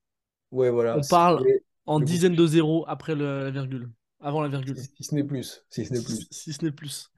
Ouais, 0.51 0.69
voilà. 0.69 0.99
On 0.99 1.03
parle 1.03 1.49
en 1.89 1.99
dizaines 1.99 2.35
de 2.35 2.47
zéros 2.47 2.85
après 2.87 3.15
le- 3.15 3.43
la 3.45 3.51
virgule. 3.51 3.89
Avant 4.21 4.41
la 4.41 4.49
virgule. 4.49 4.77
si, 4.77 4.89
si 4.97 5.03
ce 5.03 5.15
n'est 5.15 5.23
plus. 5.23 5.63
Si 5.69 5.85
ce 5.85 5.93
n'est 5.93 6.01
plus. 6.01 6.27
si 6.31 6.53
ce 6.53 6.65
n'est 6.65 6.71
plus. 6.71 7.09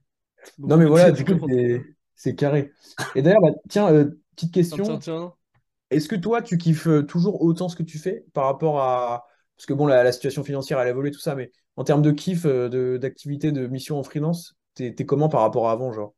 Donc 0.58 0.70
Non, 0.70 0.78
mais 0.78 0.86
voilà, 0.86 1.12
du 1.12 1.26
coup, 1.26 1.48
c'est 2.16 2.36
carré. 2.36 2.72
Et 3.16 3.22
d'ailleurs, 3.22 3.42
bah, 3.42 3.52
tiens, 3.70 3.92
euh, 3.92 4.06
petite 4.36 4.54
tiens, 4.54 4.62
question. 4.62 4.98
tiens. 5.00 5.34
Est-ce 5.90 6.08
que 6.08 6.16
toi, 6.16 6.42
tu 6.42 6.58
kiffes 6.58 6.88
euh, 6.88 7.04
toujours 7.04 7.42
autant 7.42 7.70
ce 7.70 7.76
que 7.76 7.84
tu 7.84 7.98
fais 8.00 8.26
par 8.34 8.46
rapport 8.46 8.80
à... 8.82 9.28
Parce 9.58 9.66
que 9.66 9.74
bon, 9.74 9.86
la, 9.88 10.04
la 10.04 10.12
situation 10.12 10.44
financière, 10.44 10.80
elle 10.80 10.88
a 10.88 10.92
évolué, 10.92 11.12
tout 11.12 11.20
ça, 11.20 11.36
mais 11.36 11.52
en 11.76 11.84
termes 11.84 12.02
de 12.02 12.12
kiff, 12.12 12.46
euh, 12.46 12.70
de, 12.70 12.98
d'activité, 12.98 13.52
de 13.52 13.68
mission 13.68 14.00
en 14.00 14.04
freelance, 14.04 14.56
t'es, 14.74 14.94
t'es 14.94 15.06
comment 15.06 15.30
par 15.30 15.42
rapport 15.42 15.70
à 15.70 15.74
avant, 15.74 15.92
genre? 15.92 16.14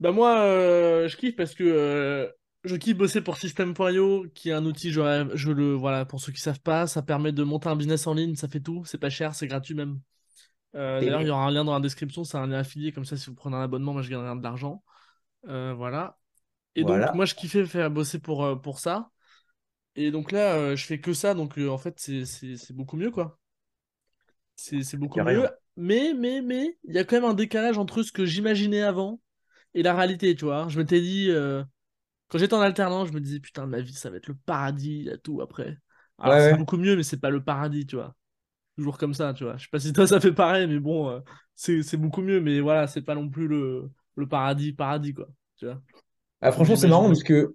Bah 0.00 0.12
moi, 0.12 0.40
euh, 0.40 1.08
je 1.08 1.16
kiffe 1.16 1.36
parce 1.36 1.54
que 1.54 1.64
euh, 1.64 2.28
je 2.64 2.76
kiffe 2.76 2.96
bosser 2.96 3.20
pour 3.20 3.36
System.io, 3.36 4.26
qui 4.34 4.50
est 4.50 4.52
un 4.52 4.64
outil, 4.64 4.92
je, 4.92 5.50
le, 5.50 5.74
voilà, 5.74 6.04
pour 6.04 6.20
ceux 6.20 6.32
qui 6.32 6.40
savent 6.40 6.60
pas, 6.60 6.86
ça 6.86 7.02
permet 7.02 7.32
de 7.32 7.42
monter 7.42 7.68
un 7.68 7.76
business 7.76 8.06
en 8.06 8.14
ligne, 8.14 8.36
ça 8.36 8.48
fait 8.48 8.60
tout, 8.60 8.84
c'est 8.84 8.98
pas 8.98 9.10
cher, 9.10 9.34
c'est 9.34 9.46
gratuit 9.46 9.74
même. 9.74 10.00
Euh, 10.74 11.00
d'ailleurs, 11.00 11.22
il 11.22 11.28
y 11.28 11.30
aura 11.30 11.44
un 11.44 11.50
lien 11.50 11.64
dans 11.64 11.74
la 11.74 11.80
description, 11.80 12.24
c'est 12.24 12.38
un 12.38 12.46
lien 12.46 12.58
affilié, 12.58 12.92
comme 12.92 13.04
ça, 13.04 13.16
si 13.16 13.26
vous 13.26 13.34
prenez 13.34 13.56
un 13.56 13.62
abonnement, 13.62 13.92
moi 13.92 14.02
je 14.02 14.10
gagnerai 14.10 14.36
de 14.36 14.42
l'argent. 14.42 14.82
Euh, 15.48 15.74
voilà. 15.74 16.18
Et 16.74 16.84
donc, 16.84 17.14
moi, 17.14 17.24
je 17.24 17.34
kiffais 17.34 17.66
faire 17.66 17.90
bosser 17.90 18.18
pour, 18.18 18.44
euh, 18.44 18.56
pour 18.56 18.78
ça. 18.78 19.10
Et 19.94 20.10
donc 20.10 20.32
là, 20.32 20.54
euh, 20.54 20.76
je 20.76 20.86
fais 20.86 21.00
que 21.00 21.12
ça, 21.12 21.34
donc 21.34 21.58
en 21.58 21.78
fait, 21.78 21.98
c'est 21.98 22.72
beaucoup 22.72 22.96
mieux, 22.96 23.10
quoi. 23.10 23.38
C'est 24.54 24.96
beaucoup 24.96 25.20
mieux. 25.20 25.48
Mais, 25.76 26.12
mais, 26.14 26.42
mais, 26.42 26.78
il 26.84 26.94
y 26.94 26.98
a 26.98 27.04
quand 27.04 27.16
même 27.16 27.30
un 27.30 27.34
décalage 27.34 27.78
entre 27.78 28.02
ce 28.02 28.12
que 28.12 28.24
j'imaginais 28.24 28.82
avant 28.82 29.20
et 29.74 29.82
la 29.82 29.94
réalité, 29.94 30.34
tu 30.34 30.44
vois. 30.44 30.68
Je 30.68 30.78
m'étais 30.78 31.00
dit, 31.00 31.30
euh, 31.30 31.62
quand 32.32 32.38
j'étais 32.38 32.54
en 32.54 32.62
alternance, 32.62 33.08
je 33.10 33.14
me 33.14 33.20
disais, 33.20 33.40
putain, 33.40 33.66
ma 33.66 33.80
vie, 33.82 33.94
ça 33.94 34.10
va 34.10 34.18
être 34.18 34.28
le 34.28 34.36
paradis, 34.36 34.90
il 35.00 35.04
y 35.04 35.10
a 35.10 35.18
tout 35.18 35.42
après. 35.42 35.78
Ouais, 36.24 36.30
Alors, 36.30 36.40
c'est 36.40 36.54
ouais. 36.54 36.56
beaucoup 36.56 36.78
mieux, 36.78 36.96
mais 36.96 37.04
c'est 37.04 37.20
pas 37.20 37.30
le 37.30 37.44
paradis, 37.44 37.86
tu 37.86 37.96
vois. 37.96 38.16
Toujours 38.76 38.98
comme 38.98 39.14
ça, 39.14 39.34
tu 39.34 39.44
vois. 39.44 39.56
Je 39.58 39.64
sais 39.64 39.70
pas 39.70 39.80
si 39.80 39.92
toi, 39.92 40.06
ça 40.08 40.20
fait 40.20 40.32
pareil, 40.34 40.66
mais 40.68 40.80
bon, 40.80 41.10
euh, 41.10 41.20
c'est 41.54 41.96
beaucoup 41.98 42.22
mieux, 42.22 42.40
mais 42.40 42.60
voilà, 42.60 42.86
c'est 42.88 43.02
pas 43.02 43.14
non 43.16 43.28
plus 43.30 43.48
le, 43.48 43.90
le 44.16 44.28
paradis, 44.28 44.72
paradis, 44.74 45.14
quoi. 45.14 45.28
Tu 45.58 45.66
vois, 45.66 45.82
Ah, 46.40 46.52
franchement, 46.52 46.76
c'est 46.76 46.88
marrant 46.88 47.06
parce 47.08 47.22
que 47.22 47.54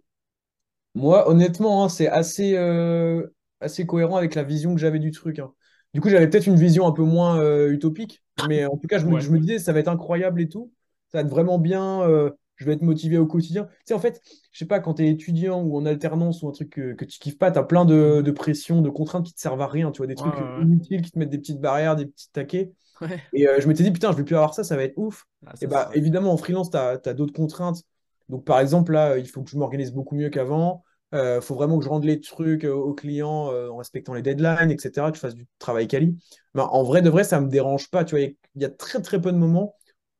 moi, 0.95 1.29
honnêtement, 1.29 1.83
hein, 1.85 1.89
c'est 1.89 2.07
assez, 2.07 2.55
euh, 2.57 3.27
assez 3.61 3.85
cohérent 3.85 4.17
avec 4.17 4.35
la 4.35 4.43
vision 4.43 4.73
que 4.75 4.81
j'avais 4.81 4.99
du 4.99 5.11
truc. 5.11 5.39
hein. 5.39 5.53
Du 5.93 6.01
coup, 6.01 6.09
j'avais 6.09 6.29
peut-être 6.29 6.47
une 6.47 6.55
vision 6.57 6.87
un 6.87 6.91
peu 6.91 7.03
moins 7.03 7.39
euh, 7.39 7.71
utopique, 7.71 8.23
mais 8.37 8.65
en 8.65 8.77
tout 8.77 8.87
cas, 8.87 8.99
je 8.99 9.05
me, 9.07 9.19
Ouais. 9.19 9.21
je 9.21 9.31
me 9.31 9.39
disais, 9.39 9.59
ça 9.59 9.73
va 9.73 9.79
être 9.79 9.87
incroyable 9.89 10.41
et 10.41 10.49
tout. 10.49 10.71
Ça 11.11 11.19
va 11.19 11.23
être 11.25 11.29
vraiment 11.31 11.59
bien. 11.59 12.01
euh, 12.03 12.31
je 12.57 12.65
vais 12.65 12.73
être 12.73 12.81
motivé 12.81 13.17
au 13.17 13.25
quotidien. 13.25 13.65
Tu 13.65 13.71
sais, 13.85 13.93
en 13.93 13.99
fait, 13.99 14.21
je 14.51 14.59
sais 14.59 14.65
pas, 14.65 14.79
quand 14.79 14.95
tu 14.95 15.05
es 15.05 15.09
étudiant 15.09 15.61
ou 15.61 15.77
en 15.77 15.85
alternance 15.85 16.41
ou 16.41 16.49
un 16.49 16.51
truc 16.51 16.71
que, 16.71 16.93
que 16.93 17.05
tu 17.05 17.19
kiffes 17.19 17.37
pas, 17.37 17.51
tu 17.51 17.59
as 17.59 17.63
plein 17.63 17.85
de, 17.85 18.21
de 18.21 18.31
pression, 18.31 18.81
de 18.81 18.89
contraintes 18.89 19.25
qui 19.25 19.33
te 19.33 19.39
servent 19.39 19.61
à 19.61 19.67
rien. 19.67 19.91
Tu 19.91 19.99
vois, 19.99 20.07
des 20.07 20.15
trucs 20.15 20.33
ouais, 20.33 20.63
inutiles 20.63 21.01
qui 21.01 21.11
te 21.11 21.19
mettent 21.19 21.29
des 21.29 21.37
petites 21.37 21.61
barrières, 21.61 21.95
des 21.95 22.07
petits 22.07 22.31
taquets. 22.31 22.71
ouais. 23.01 23.21
Et 23.33 23.47
euh, 23.47 23.59
je 23.59 23.67
m'étais 23.67 23.83
dit, 23.83 23.91
putain, 23.91 24.11
je 24.11 24.17
vais 24.17 24.23
plus 24.23 24.35
avoir 24.35 24.53
ça, 24.53 24.63
ça 24.63 24.75
va 24.75 24.83
être 24.83 24.97
ouf. 24.97 25.25
Ah, 25.45 25.53
Et 25.61 25.67
bah, 25.67 25.89
évidemment, 25.93 26.33
en 26.33 26.37
freelance, 26.37 26.71
tu 26.71 26.77
as, 26.77 26.97
d'autres 27.13 27.33
contraintes. 27.33 27.83
Donc, 28.27 28.43
par 28.43 28.59
exemple, 28.59 28.91
là, 28.91 29.17
il 29.17 29.27
faut 29.27 29.43
que 29.43 29.49
je 29.49 29.57
m'organise 29.57 29.93
beaucoup 29.93 30.15
mieux 30.15 30.29
qu'avant. 30.29 30.83
Il 31.13 31.39
faut 31.41 31.55
vraiment 31.55 31.77
que 31.77 31.85
je 31.85 31.89
rende 31.89 32.03
les 32.03 32.19
trucs 32.19 32.65
euh, 32.65 32.73
aux 32.73 32.93
clients 32.93 33.49
euh, 33.51 33.69
en 33.69 33.77
respectant 33.77 34.13
les 34.13 34.21
deadlines, 34.21 34.71
etc. 34.71 35.09
Que 35.09 35.15
je 35.15 35.21
fasse 35.21 35.35
du 35.35 35.47
travail 35.57 35.87
quali. 35.87 36.17
En 36.55 36.83
vrai, 36.83 37.01
de 37.01 37.09
vrai, 37.09 37.23
ça 37.23 37.39
me 37.39 37.47
dérange 37.47 37.89
pas. 37.89 38.03
Tu 38.03 38.15
vois, 38.15 38.19
il 38.19 38.35
y 38.55 38.65
a 38.65 38.69
très, 38.69 39.01
très 39.01 39.21
peu 39.21 39.31
de 39.31 39.37
moments 39.37 39.75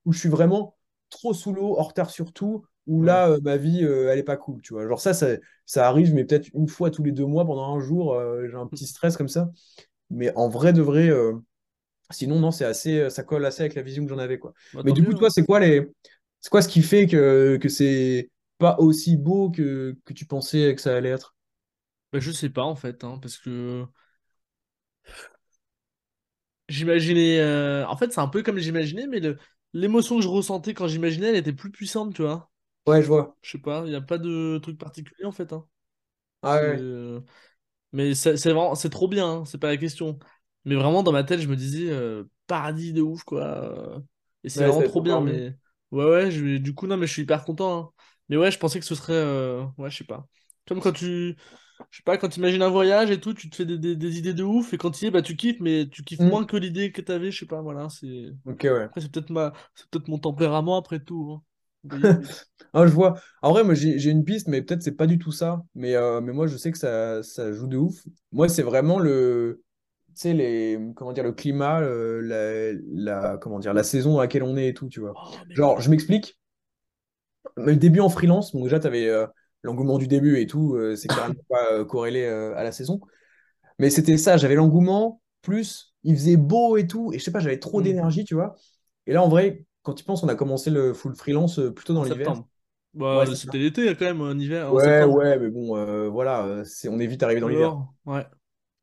où 0.06 0.14
je 0.14 0.20
suis 0.20 0.30
vraiment 0.30 0.77
trop 1.10 1.34
sous 1.34 1.54
l'eau, 1.54 1.78
en 1.78 1.84
retard 1.84 2.10
sur 2.10 2.34
tout, 2.34 2.66
où 2.88 3.04
là, 3.04 3.30
euh, 3.30 3.40
ma 3.42 3.58
vie, 3.58 3.84
euh, 3.84 4.12
elle 4.12 4.20
est 4.20 4.24
pas 4.24 4.38
cool. 4.38 4.62
Tu 4.62 4.74
vois, 4.74 4.88
genre 4.88 5.02
ça, 5.02 5.14
ça, 5.14 5.28
ça 5.66 5.88
arrive, 5.88 6.14
mais 6.14 6.26
peut-être 6.26 6.50
une 6.54 6.68
fois 6.68 6.92
tous 6.92 7.04
les 7.04 7.12
deux 7.12 7.26
mois 7.26 7.46
pendant 7.46 7.76
un 7.76 7.80
jour, 7.80 8.14
euh, 8.14 8.48
j'ai 8.50 8.56
un 8.56 8.68
petit 8.68 8.88
stress 8.88 9.18
comme 9.18 9.28
ça. 9.28 9.50
Mais 10.10 10.34
en 10.36 10.50
vrai, 10.50 10.74
de 10.74 10.82
vrai. 10.82 11.12
Sinon, 12.10 12.40
non, 12.40 12.52
c'est 12.52 12.64
assez, 12.66 13.10
ça 13.10 13.24
colle 13.24 13.46
assez 13.46 13.64
avec 13.64 13.76
la 13.76 13.82
vision 13.82 14.04
que 14.06 14.10
j'en 14.10 14.18
avais, 14.18 14.40
quoi. 14.40 14.54
Bah, 14.74 14.82
Mais 14.86 14.94
du 14.94 15.04
coup, 15.04 15.12
mieux, 15.12 15.18
toi, 15.18 15.28
hein. 15.28 15.32
c'est 15.32 15.46
quoi 15.46 15.60
les, 15.60 15.92
c'est 16.40 16.50
quoi 16.50 16.62
ce 16.62 16.70
qui 16.70 16.82
fait 16.82 17.06
que, 17.06 17.58
que 17.62 17.68
c'est 17.68 18.30
pas 18.58 18.78
aussi 18.80 19.18
beau 19.18 19.52
que, 19.52 19.96
que 20.06 20.14
tu 20.14 20.26
pensais 20.26 20.74
que 20.74 20.82
ça 20.82 20.96
allait 20.96 21.10
être? 21.10 21.36
Bah, 22.14 22.20
je 22.20 22.32
sais 22.32 22.50
pas, 22.50 22.64
en 22.64 22.76
fait, 22.76 23.04
hein, 23.04 23.20
parce 23.22 23.38
que 23.38 23.86
j'imaginais. 26.70 27.84
En 27.86 27.98
fait, 27.98 28.12
c'est 28.14 28.20
un 28.22 28.28
peu 28.28 28.44
comme 28.44 28.58
j'imaginais, 28.58 29.08
mais 29.08 29.20
le... 29.20 29.38
l'émotion 29.74 30.18
que 30.18 30.24
je 30.24 30.28
ressentais 30.28 30.74
quand 30.74 30.88
j'imaginais, 30.88 31.28
elle 31.30 31.36
était 31.38 31.54
plus 31.54 31.72
puissante, 31.72 32.14
tu 32.16 32.22
vois. 32.24 32.52
Ouais, 32.88 33.02
je 33.04 33.08
vois. 33.08 33.38
Je 33.42 33.52
sais 33.52 33.60
pas, 33.60 33.84
il 33.86 33.90
n'y 33.92 33.96
a 33.96 34.02
pas 34.02 34.18
de 34.20 34.60
truc 34.64 34.78
particulier, 34.80 35.26
en 35.26 35.32
fait. 35.34 35.54
hein. 35.54 35.68
Ah 36.42 36.60
ouais. 36.62 36.84
euh, 36.84 37.22
Mais 37.94 38.16
c'est 38.16 38.36
vraiment, 38.38 38.76
c'est 38.76 38.90
trop 38.90 39.08
bien, 39.08 39.28
hein, 39.42 39.46
c'est 39.46 39.58
pas 39.60 39.68
la 39.70 39.78
question. 39.78 40.20
Mais 40.66 40.76
vraiment, 40.76 41.04
dans 41.04 41.12
ma 41.14 41.24
tête, 41.24 41.42
je 41.42 41.48
me 41.50 41.56
disais, 41.56 41.90
euh, 41.92 42.26
paradis 42.48 42.94
de 42.94 43.02
ouf, 43.02 43.24
quoi. 43.24 44.02
Et 44.44 44.50
c'est 44.50 44.64
Ouais, 44.64 44.66
vraiment 44.66 44.84
trop 44.84 45.02
bien, 45.02 45.22
mais. 45.22 45.58
Ouais, 45.92 46.06
ouais, 46.06 46.32
je... 46.32 46.58
du 46.58 46.74
coup, 46.76 46.88
non, 46.88 46.98
mais 46.98 47.08
je 47.08 47.14
suis 47.14 47.22
hyper 47.24 47.46
content. 47.46 47.80
hein. 47.80 47.92
Mais 48.30 48.38
ouais, 48.38 48.52
je 48.52 48.60
pensais 48.60 48.80
que 48.80 48.86
ce 48.86 48.96
serait. 48.96 49.14
euh, 49.14 49.66
Ouais, 49.78 49.90
je 49.92 49.98
sais 50.00 50.04
pas. 50.06 50.28
Comme 50.68 50.82
quand 50.82 50.92
tu. 50.94 51.38
Je 51.92 51.98
sais 51.98 52.04
pas, 52.04 52.18
quand 52.18 52.30
tu 52.30 52.40
imagines 52.40 52.62
un 52.62 52.70
voyage 52.70 53.12
et 53.12 53.20
tout, 53.20 53.34
tu 53.34 53.50
te 53.50 53.56
fais 53.56 53.66
des, 53.66 53.78
des- 53.78 53.96
des 53.96 54.18
idées 54.18 54.34
de 54.34 54.44
ouf, 54.44 54.74
et 54.74 54.78
quand 54.78 54.92
tu 54.92 55.06
y 55.06 55.08
es, 55.08 55.12
bah 55.12 55.22
tu 55.22 55.36
kiffes, 55.36 55.60
mais 55.60 55.88
tu 55.90 56.04
kiffes 56.04 56.26
moins 56.26 56.46
Hmm. 56.46 56.46
que 56.46 56.58
l'idée 56.58 56.92
que 56.92 57.02
t'avais, 57.02 57.32
je 57.32 57.40
sais 57.40 57.46
pas, 57.46 57.62
voilà, 57.62 57.90
c'est. 57.90 58.34
Ouais. 58.46 58.90
Après, 58.90 59.02
c'est 59.02 59.12
peut-être 59.12 59.32
ma... 59.32 59.54
c'est 59.76 59.88
peut-être 59.90 60.08
mon 60.10 60.20
tempérament 60.20 60.78
après 60.78 61.00
tout. 61.02 61.34
hein. 61.34 61.44
Ah, 62.74 62.86
je 62.86 62.92
vois. 62.94 63.20
En 63.42 63.52
vrai, 63.52 63.64
moi, 63.64 63.74
j'ai 63.74 63.98
j'ai 64.00 64.12
une 64.12 64.26
piste, 64.26 64.48
mais 64.48 64.62
peut-être 64.62 64.82
c'est 64.84 64.92
pas 64.96 65.08
du 65.08 65.18
tout 65.18 65.32
ça. 65.32 65.64
Mais, 65.76 65.96
euh, 65.96 66.22
mais 66.22 66.34
moi, 66.34 66.48
je 66.48 66.58
sais 66.58 66.72
que 66.72 66.78
ça, 66.78 67.24
ça 67.24 67.52
joue 67.54 67.68
de 67.68 67.78
ouf. 67.78 68.04
Moi, 68.32 68.50
c'est 68.50 68.62
vraiment 68.64 69.00
le, 69.00 69.64
tu 70.10 70.14
sais, 70.16 70.34
les, 70.34 70.78
comment 70.96 71.14
dire, 71.14 71.24
le 71.24 71.32
climat, 71.34 71.80
le- 71.82 72.22
la, 72.22 72.74
la, 72.94 73.38
comment 73.38 73.60
dire, 73.60 73.74
la 73.74 73.84
saison 73.84 74.14
dans 74.14 74.20
laquelle 74.22 74.44
on 74.44 74.58
est 74.58 74.70
et 74.70 74.74
tout, 74.74 74.90
tu 74.90 75.00
vois. 75.00 75.16
Oh, 75.16 75.44
mais 75.48 75.56
Genre, 75.56 75.80
je 75.82 75.90
m'explique. 75.90 76.38
Le 77.56 77.76
début 77.76 78.00
en 78.00 78.10
freelance, 78.10 78.52
bon, 78.54 78.64
déjà, 78.64 78.80
tu 78.80 78.88
avais 78.88 79.10
l'engouement 79.68 80.00
du 80.00 80.08
début 80.08 80.40
et 80.42 80.48
tout, 80.48 80.76
euh, 80.76 80.98
c'est 80.98 81.10
carrément 81.12 81.36
pas 81.50 81.74
euh, 81.74 81.86
corrélé 81.86 82.24
euh, 82.26 82.56
à 82.58 82.64
la 82.64 82.74
saison. 82.74 83.02
Mais 83.80 83.90
c'était 83.90 84.18
ça, 84.18 84.38
j'avais 84.38 84.56
l'engouement, 84.56 85.22
plus 85.42 85.96
il 86.04 86.16
faisait 86.16 86.38
beau 86.38 86.78
et 86.78 86.88
tout, 86.88 87.14
et 87.14 87.20
je 87.20 87.24
sais 87.24 87.32
pas, 87.32 87.40
j'avais 87.40 87.60
trop 87.60 87.82
Mm. 87.82 87.84
d'énergie, 87.84 88.26
tu 88.26 88.36
vois. 88.36 88.56
Et 89.08 89.14
là, 89.14 89.24
en 89.24 89.30
vrai, 89.30 89.66
quand 89.84 89.94
tu 89.94 90.04
penses, 90.04 90.24
on 90.24 90.30
a 90.30 90.36
commencé 90.36 90.70
le 90.72 90.94
full 90.94 91.16
freelance 91.16 91.60
euh, 91.60 91.72
plutôt 91.74 91.94
dans 91.94 92.04
l'hiver. 92.04 92.44
Bah, 92.94 93.26
Ouais, 93.26 93.26
c'était 93.36 93.58
l'été 93.60 93.96
quand 93.96 94.06
même, 94.06 94.22
en 94.22 94.32
hiver, 94.40 94.74
Ouais, 94.74 95.04
ouais, 95.06 95.40
mais 95.40 95.50
bon, 95.50 95.78
euh, 95.78 96.10
voilà, 96.10 96.64
c'est, 96.66 96.90
on 96.90 97.00
est 97.00 97.08
vite 97.08 97.24
arrivé 97.24 97.40
dans 97.42 97.48
l'hiver. 97.48 97.78
Ouais. 98.06 98.26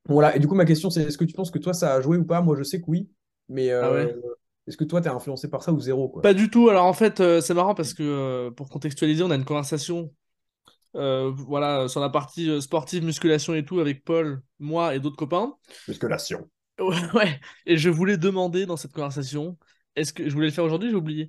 Voilà, 0.08 0.36
et 0.36 0.38
du 0.38 0.46
coup, 0.48 0.54
ma 0.54 0.66
question, 0.66 0.90
c'est 0.90 1.02
est-ce 1.04 1.16
que 1.18 1.24
tu 1.24 1.34
penses 1.34 1.50
que 1.50 1.58
toi, 1.58 1.72
ça 1.74 1.94
a 1.94 2.00
joué 2.00 2.18
ou 2.18 2.24
pas? 2.24 2.42
Moi, 2.42 2.56
je 2.58 2.62
sais 2.62 2.80
que 2.80 2.86
oui, 2.88 3.10
mais 3.48 3.70
Ah 3.80 3.90
ouais. 3.90 4.20
est-ce 4.66 4.76
que 4.76 4.84
toi, 4.84 5.00
t'es 5.00 5.08
influencé 5.08 5.48
par 5.50 5.62
ça 5.62 5.72
ou 5.72 5.80
zéro, 5.80 6.08
quoi? 6.08 6.22
Pas 6.22 6.34
du 6.34 6.50
tout. 6.50 6.68
Alors 6.70 6.86
en 6.86 6.92
fait, 6.94 7.20
euh, 7.20 7.40
c'est 7.40 7.54
marrant 7.54 7.74
parce 7.74 7.92
que 7.94 8.48
pour 8.50 8.68
contextualiser, 8.70 9.22
on 9.22 9.30
a 9.30 9.34
une 9.36 9.44
conversation 9.44 10.12
euh, 10.94 11.32
voilà, 11.34 11.88
sur 11.88 12.00
la 12.00 12.08
partie 12.08 12.48
euh, 12.50 12.60
sportive, 12.60 13.04
musculation 13.04 13.54
et 13.54 13.64
tout 13.64 13.80
avec 13.80 14.04
Paul, 14.04 14.42
moi 14.58 14.94
et 14.94 15.00
d'autres 15.00 15.16
copains. 15.16 15.54
Musculation. 15.88 16.48
Ouais. 17.14 17.40
Et 17.66 17.76
je 17.76 17.88
voulais 17.88 18.16
demander 18.16 18.66
dans 18.66 18.76
cette 18.76 18.92
conversation, 18.92 19.56
est-ce 19.94 20.12
que 20.12 20.28
je 20.28 20.34
voulais 20.34 20.48
le 20.48 20.52
faire 20.52 20.64
aujourd'hui, 20.64 20.90
j'ai 20.90 20.96
oublié. 20.96 21.28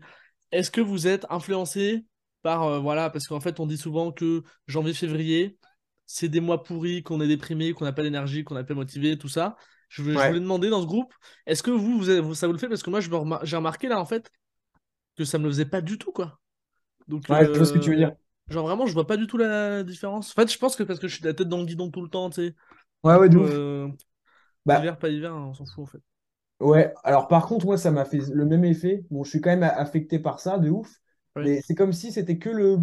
Est-ce 0.51 0.71
que 0.71 0.81
vous 0.81 1.05
êtes 1.05 1.23
influencé 1.29 2.03
par 2.41 2.63
euh, 2.63 2.79
voilà, 2.79 3.11
parce 3.11 3.27
qu'en 3.27 3.39
fait 3.39 3.59
on 3.59 3.67
dit 3.67 3.77
souvent 3.77 4.11
que 4.11 4.41
janvier-février, 4.67 5.57
c'est 6.07 6.29
des 6.29 6.39
mois 6.39 6.63
pourris, 6.63 7.03
qu'on 7.03 7.21
est 7.21 7.27
déprimé, 7.27 7.73
qu'on 7.73 7.85
n'a 7.85 7.93
pas 7.93 8.01
d'énergie, 8.01 8.43
qu'on 8.43 8.55
n'a 8.55 8.63
pas 8.63 8.73
motivé, 8.73 9.17
tout 9.17 9.27
ça. 9.29 9.55
Je, 9.89 10.01
voulais 10.01 10.39
demander 10.39 10.69
dans 10.69 10.81
ce 10.81 10.87
groupe, 10.87 11.13
est-ce 11.45 11.63
que 11.63 11.71
vous, 11.71 11.97
vous, 11.97 12.09
avez- 12.09 12.21
vous- 12.21 12.33
ça 12.33 12.47
vous 12.47 12.53
le 12.53 12.59
fait? 12.59 12.67
Parce 12.67 12.83
que 12.83 12.89
moi, 12.89 12.99
j'ai 13.01 13.55
remarqué 13.55 13.87
là 13.87 13.99
en 13.99 14.05
fait 14.05 14.31
que 15.15 15.23
ça 15.23 15.37
me 15.37 15.45
le 15.45 15.51
faisait 15.51 15.65
pas 15.65 15.81
du 15.81 15.97
tout, 15.97 16.11
quoi. 16.11 16.39
Donc, 17.07 17.23
Ouais, 17.29 17.45
je 17.45 17.51
vois 17.51 17.65
ce 17.65 17.73
que 17.73 17.79
tu 17.79 17.91
veux 17.91 17.97
dire. 17.97 18.11
Genre 18.49 18.65
vraiment, 18.67 18.85
je 18.87 18.93
vois 18.93 19.07
pas 19.07 19.17
du 19.17 19.27
tout 19.27 19.37
la 19.37 19.83
différence. 19.83 20.31
En 20.31 20.33
fait, 20.41 20.51
je 20.51 20.57
pense 20.57 20.75
que 20.75 20.83
parce 20.83 20.99
que 20.99 21.07
je 21.07 21.15
suis 21.15 21.23
la 21.25 21.33
tête 21.33 21.47
dans 21.49 21.59
le 21.59 21.65
guidon 21.65 21.91
tout 21.91 22.01
le 22.01 22.09
temps, 22.09 22.29
tu 22.29 22.35
sais. 22.49 22.55
Ouais, 23.03 23.15
ouais, 23.17 23.33
ouf. 23.35 23.61
Euh, 23.61 23.89
Bah, 24.65 24.85
hiver, 24.85 24.99
pas 24.99 25.09
hiver, 25.09 25.35
on 25.35 25.53
s'en 25.55 25.65
fout 25.67 25.83
en 25.83 25.87
fait. 25.87 26.01
Ouais, 26.61 26.93
alors 27.03 27.27
par 27.27 27.47
contre, 27.47 27.65
moi, 27.65 27.77
ça 27.77 27.91
m'a 27.91 28.05
fait 28.05 28.19
le 28.31 28.45
même 28.45 28.63
effet. 28.63 29.03
Bon, 29.11 29.23
je 29.23 29.29
suis 29.29 29.41
quand 29.41 29.49
même 29.49 29.63
affecté 29.63 30.19
par 30.19 30.39
ça, 30.39 30.57
de 30.57 30.69
ouf. 30.69 31.01
Mais 31.41 31.61
c'est 31.61 31.75
comme 31.75 31.91
si 31.91 32.11
c'était 32.13 32.37
que 32.37 32.49
le, 32.49 32.77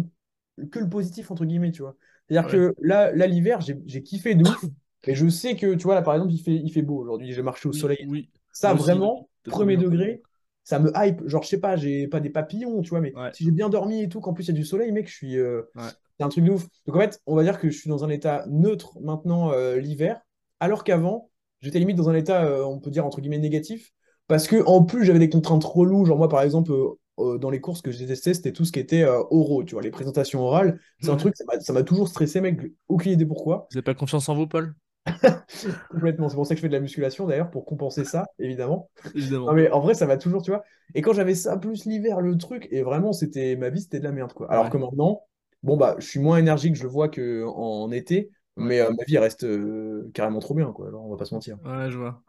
que 0.71 0.79
le 0.79 0.89
positif, 0.89 1.31
entre 1.31 1.45
guillemets, 1.45 1.71
tu 1.71 1.81
vois. 1.81 1.95
C'est-à-dire 2.29 2.47
ouais. 2.47 2.63
que 2.67 2.75
là, 2.81 3.11
là 3.13 3.25
l'hiver, 3.27 3.61
j'ai 3.61 4.03
kiffé 4.03 4.35
de 4.35 4.45
ouf. 4.45 4.69
Et 5.05 5.15
je 5.15 5.27
sais 5.27 5.55
que, 5.57 5.73
tu 5.75 5.83
vois, 5.83 5.95
là, 5.95 6.01
par 6.03 6.13
exemple, 6.13 6.31
il 6.33 6.39
fait, 6.39 6.55
il 6.55 6.71
fait 6.71 6.81
beau 6.83 6.97
aujourd'hui. 6.99 7.33
J'ai 7.33 7.41
marché 7.41 7.67
au 7.67 7.73
Oui, 7.73 7.73
soleil. 7.73 7.97
oui. 7.99 8.29
Ça, 8.51 8.73
Moi 8.73 8.75
vraiment, 8.75 9.29
premier 9.47 9.75
degré, 9.77 10.21
ça 10.63 10.79
me 10.79 10.91
hype. 10.95 11.27
Genre, 11.27 11.43
je 11.43 11.47
sais 11.49 11.59
pas, 11.59 11.75
j'ai 11.75 12.07
pas 12.07 12.19
des 12.19 12.29
papillons, 12.29 12.81
tu 12.81 12.89
vois, 12.91 13.01
mais 13.01 13.15
Ouais, 13.15 13.31
si 13.31 13.43
j'ai 13.43 13.51
bien 13.51 13.69
dormi 13.69 14.01
et 14.03 14.09
tout, 14.09 14.19
qu'en 14.21 14.33
plus 14.33 14.45
il 14.45 14.47
y 14.49 14.51
a 14.51 14.53
du 14.53 14.65
soleil, 14.65 14.91
mec, 14.91 15.07
je 15.07 15.13
suis. 15.13 15.37
euh, 15.37 15.63
ouais. 15.75 15.89
c'est 16.17 16.23
un 16.25 16.29
truc 16.29 16.43
de 16.45 16.51
ouf. 16.51 16.67
Donc 16.85 16.95
en 16.95 16.99
fait, 16.99 17.21
on 17.25 17.35
va 17.35 17.43
dire 17.43 17.59
que 17.59 17.69
je 17.69 17.77
suis 17.77 17.89
dans 17.89 18.03
un 18.03 18.09
état 18.09 18.45
neutre 18.49 18.97
maintenant 19.01 19.51
euh, 19.51 19.77
l'hiver, 19.77 20.21
alors 20.59 20.83
qu'avant, 20.83 21.29
j'étais 21.61 21.79
limite 21.79 21.97
dans 21.97 22.09
un 22.09 22.15
état, 22.15 22.45
euh, 22.45 22.63
on 22.65 22.79
peut 22.79 22.91
dire, 22.91 23.05
entre 23.05 23.21
guillemets, 23.21 23.39
négatif. 23.39 23.91
Parce 24.27 24.47
que 24.47 24.63
en 24.65 24.83
plus, 24.83 25.03
j'avais 25.05 25.19
des 25.19 25.29
contraintes 25.29 25.63
reloues. 25.65 26.05
Genre, 26.05 26.17
moi, 26.17 26.29
par 26.29 26.41
exemple, 26.41 26.71
euh, 26.71 26.87
euh, 27.19 27.37
dans 27.37 27.49
les 27.49 27.59
courses 27.61 27.81
que 27.81 27.91
je 27.91 27.99
détestais, 27.99 28.33
c'était 28.33 28.53
tout 28.53 28.65
ce 28.65 28.71
qui 28.71 28.79
était 28.79 29.03
euh, 29.03 29.19
oraux, 29.31 29.63
tu 29.63 29.75
vois, 29.75 29.81
les 29.83 29.91
présentations 29.91 30.41
orales. 30.41 30.79
C'est 30.99 31.11
un 31.11 31.17
truc, 31.17 31.35
ça 31.35 31.43
m'a 31.45 31.59
ça 31.59 31.73
m'a 31.73 31.83
toujours 31.83 32.07
stressé, 32.07 32.41
mec. 32.41 32.59
Aucune 32.87 33.11
idée 33.11 33.25
pourquoi. 33.25 33.71
Vous 33.71 33.77
avez 33.77 33.83
pas 33.83 33.93
confiance 33.93 34.29
en 34.29 34.35
vous, 34.35 34.47
Paul? 34.47 34.73
Complètement. 35.89 36.29
C'est 36.29 36.35
pour 36.35 36.45
ça 36.45 36.53
que 36.55 36.57
je 36.57 36.61
fais 36.61 36.69
de 36.69 36.73
la 36.73 36.79
musculation, 36.79 37.27
d'ailleurs, 37.27 37.49
pour 37.51 37.65
compenser 37.65 38.05
ça, 38.05 38.25
évidemment. 38.39 38.89
Non, 39.15 39.53
mais 39.53 39.69
en 39.71 39.79
vrai, 39.79 39.93
ça 39.93 40.05
va 40.05 40.17
toujours, 40.17 40.41
tu 40.41 40.51
vois. 40.51 40.63
Et 40.95 41.01
quand 41.01 41.13
j'avais 41.13 41.35
ça, 41.35 41.57
plus 41.57 41.85
l'hiver, 41.85 42.21
le 42.21 42.37
truc, 42.37 42.67
et 42.71 42.83
vraiment, 42.83 43.13
c'était 43.13 43.55
ma 43.55 43.69
vie, 43.69 43.81
c'était 43.81 43.99
de 43.99 44.03
la 44.05 44.11
merde, 44.11 44.33
quoi. 44.33 44.49
Alors 44.51 44.65
Ouais, 44.65 44.71
que 44.71 44.77
maintenant, 44.77 45.23
bon, 45.61 45.77
bah, 45.77 45.95
je 45.99 46.05
suis 46.07 46.19
moins 46.19 46.37
énergique, 46.37 46.75
je 46.75 46.83
le 46.83 46.89
vois 46.89 47.09
qu'en 47.09 47.91
été, 47.91 48.29
mais 48.55 48.79
euh, 48.81 48.89
ma 48.97 49.03
vie, 49.05 49.15
elle 49.15 49.23
reste 49.23 49.43
euh, 49.43 50.09
carrément 50.13 50.39
trop 50.39 50.53
bien, 50.53 50.71
quoi. 50.71 50.87
Alors, 50.87 51.05
on 51.05 51.09
va 51.11 51.17
pas 51.17 51.25
se 51.25 51.33
mentir. 51.33 51.57
Ouais, 51.65 51.89
je 51.89 51.97
vois. 51.97 52.21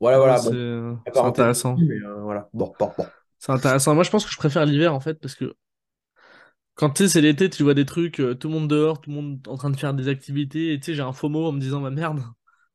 Voilà, 0.00 0.18
voilà, 0.18 0.36
c'est 0.38 0.50
bon, 0.50 0.98
intéressant. 1.24 1.76
euh, 1.78 2.22
voilà. 2.22 2.48
Bon, 2.52 2.72
bon, 2.78 2.92
bon. 2.98 3.06
C'est 3.38 3.52
intéressant. 3.52 3.94
Moi, 3.94 4.04
je 4.04 4.10
pense 4.10 4.24
que 4.24 4.32
je 4.32 4.36
préfère 4.36 4.66
l'hiver 4.66 4.94
en 4.94 5.00
fait 5.00 5.14
parce 5.14 5.34
que 5.34 5.54
quand 6.76 6.90
tu 6.90 7.04
sais, 7.04 7.08
c'est 7.08 7.20
l'été, 7.22 7.50
tu 7.50 7.62
vois 7.64 7.74
des 7.74 7.86
trucs, 7.86 8.20
euh, 8.20 8.34
tout 8.34 8.48
le 8.48 8.54
monde 8.54 8.68
dehors, 8.68 9.00
tout 9.00 9.10
le 9.10 9.16
monde 9.16 9.46
en 9.48 9.56
train 9.58 9.70
de 9.70 9.76
faire 9.78 9.94
des 9.94 10.08
activités, 10.08 10.72
et 10.74 10.80
tu 10.80 10.86
sais, 10.86 10.94
j'ai 10.94 11.02
un 11.02 11.12
FOMO 11.12 11.46
en 11.48 11.52
me 11.52 11.60
disant, 11.60 11.80
bah 11.82 11.90
merde, 11.90 12.20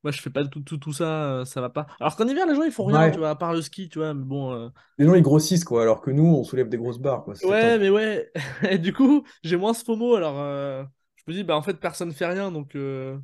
moi 0.03 0.12
je 0.12 0.22
fais 0.22 0.29
pas 0.31 0.46
tout, 0.48 0.62
tout, 0.62 0.77
tout 0.77 0.93
ça, 0.93 1.05
euh, 1.41 1.46
ça 1.46 1.62
va 1.62 1.70
pas. 1.70 1.88
Alors 2.00 2.15
qu'en 2.17 2.27
hiver, 2.27 2.46
les 2.48 2.55
gens 2.55 2.63
ils 2.63 2.72
font 2.72 2.86
rien, 2.86 3.10
tu 3.10 3.20
vois, 3.20 3.29
à 3.31 3.36
part 3.36 3.53
le 3.53 3.62
ski, 3.62 3.89
tu 3.89 4.00
vois, 4.00 4.13
mais 4.13 4.24
bon. 4.25 4.53
euh, 4.53 4.70
les 4.98 5.05
gens, 5.05 5.15
ils 5.15 5.22
grossissent, 5.22 5.63
quoi, 5.65 5.81
alors 5.81 6.01
que 6.01 6.12
nous, 6.12 6.24
on 6.25 6.43
soulève 6.43 6.70
des 6.70 6.77
grosses 6.77 7.00
barres, 7.00 7.24
quoi. 7.25 7.36
C'est 7.36 7.48
Ouais, 7.48 7.77
mais 7.79 7.89
ouais. 7.89 8.31
Et 8.70 8.77
du 8.77 8.93
coup, 8.93 9.25
j'ai 9.43 9.58
moins 9.58 9.74
ce 9.74 9.84
FOMO, 9.84 10.15
alors 10.15 10.39
euh, 10.39 10.84
je 11.15 11.24
me 11.27 11.34
dis, 11.36 11.43
bah 11.43 11.55
en 11.58 11.62
fait, 11.63 11.74
personne 11.75 12.13
fait 12.13 12.27
rien, 12.27 12.51
donc 12.51 12.75
euh, 12.75 13.17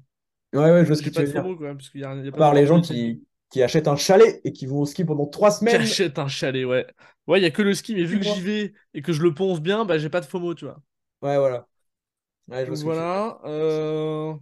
Ouais, 0.54 0.60
ouais, 0.72 0.82
je 0.84 0.88
vois 0.88 0.96
ce 0.96 1.02
que 1.04 1.10
j'ai 1.10 1.12
tu 1.12 1.22
pas 1.22 1.24
de 1.24 1.28
veux 1.28 1.32
dire. 1.32 1.50
FOMO, 1.50 1.56
quoi, 1.58 1.74
parce 1.74 1.90
qu'il 1.90 2.02
y 2.02 2.04
a, 2.04 2.16
il 2.16 2.26
y 2.26 2.30
a 2.30 2.32
À 2.32 2.34
pas 2.34 2.44
part 2.44 2.54
les 2.54 2.66
gens 2.66 2.82
qui, 2.82 3.27
qui 3.50 3.64
achètent 3.64 3.88
un 3.88 3.96
chalet 3.98 4.42
et 4.44 4.54
qui 4.54 4.66
vont 4.66 4.82
au 4.82 4.86
ski 4.86 5.06
pendant 5.06 5.26
trois 5.28 5.52
Qui 5.66 5.76
semaines. 5.76 5.76
achète 5.76 6.18
un 6.20 6.28
chalet, 6.28 6.66
ouais. 6.66 6.88
Ouais, 7.28 7.40
il 7.40 7.44
y 7.44 7.46
a 7.46 7.52
que 7.52 7.62
le 7.62 7.74
ski, 7.74 7.94
mais 7.96 8.04
vu 8.06 8.18
que 8.20 8.26
j'y 8.26 8.42
vais 8.42 8.74
et 8.94 9.02
que 9.02 9.12
je 9.14 9.22
le 9.22 9.34
ponce 9.34 9.60
bien, 9.62 9.86
bah 9.86 9.98
j'ai 9.98 10.10
pas 10.10 10.22
de 10.22 10.26
FOMO, 10.26 10.54
tu 10.56 10.66
vois. 10.66 10.82
Ouais, 11.22 11.38
voilà. 11.38 11.68
Ouais, 12.50 12.66
je 12.66 12.72
Donc 12.72 12.80
voilà. 12.82 13.40
euh, 13.46 14.34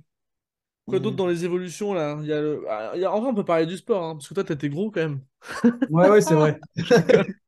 Quoi 0.87 0.99
d'autre 0.99 1.15
Hmm. 1.15 1.17
dans 1.17 1.27
les 1.27 1.45
évolutions 1.45 1.93
là? 1.93 2.17
Il 2.21 2.27
y 2.27 2.33
a 2.33 2.41
le... 2.41 2.65
ah, 2.69 2.93
il 2.95 3.01
y 3.01 3.05
a- 3.05 3.11
En 3.13 3.21
vrai, 3.21 3.29
on 3.31 3.35
peut 3.35 3.45
parler 3.45 3.65
du 3.67 3.77
sport, 3.77 4.03
hein, 4.03 4.15
parce 4.15 4.27
que 4.29 4.33
toi, 4.35 4.43
t'étais 4.45 4.69
gros 4.69 4.91
quand 4.91 5.01
même. 5.01 5.21
Ouais, 5.87 6.07
ouais, 6.09 6.21
c'est 6.21 6.35
vrai. 6.35 6.59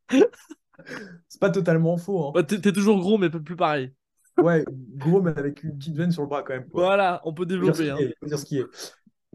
C'est 1.27 1.39
pas 1.39 1.49
totalement 1.49 1.97
faux, 1.97 2.25
hein. 2.27 2.33
Bah, 2.33 2.43
t'es 2.43 2.71
toujours 2.71 2.99
gros, 2.99 3.17
mais 3.17 3.29
plus 3.29 3.55
pareil. 3.55 3.93
Ouais, 4.39 4.63
gros, 4.95 5.21
mais 5.21 5.31
avec 5.37 5.63
une 5.63 5.77
petite 5.77 5.95
veine 5.95 6.11
sur 6.11 6.21
le 6.23 6.27
bras 6.27 6.43
quand 6.43 6.53
même, 6.53 6.69
quoi. 6.69 6.83
Voilà, 6.83 7.21
on 7.25 7.33
peut 7.33 7.45
développer, 7.45 7.89
qui 7.95 8.03
hein. 8.03 8.07
faut 8.19 8.25
dire 8.27 8.39
ce 8.39 8.45
qui 8.45 8.59
est. 8.59 8.65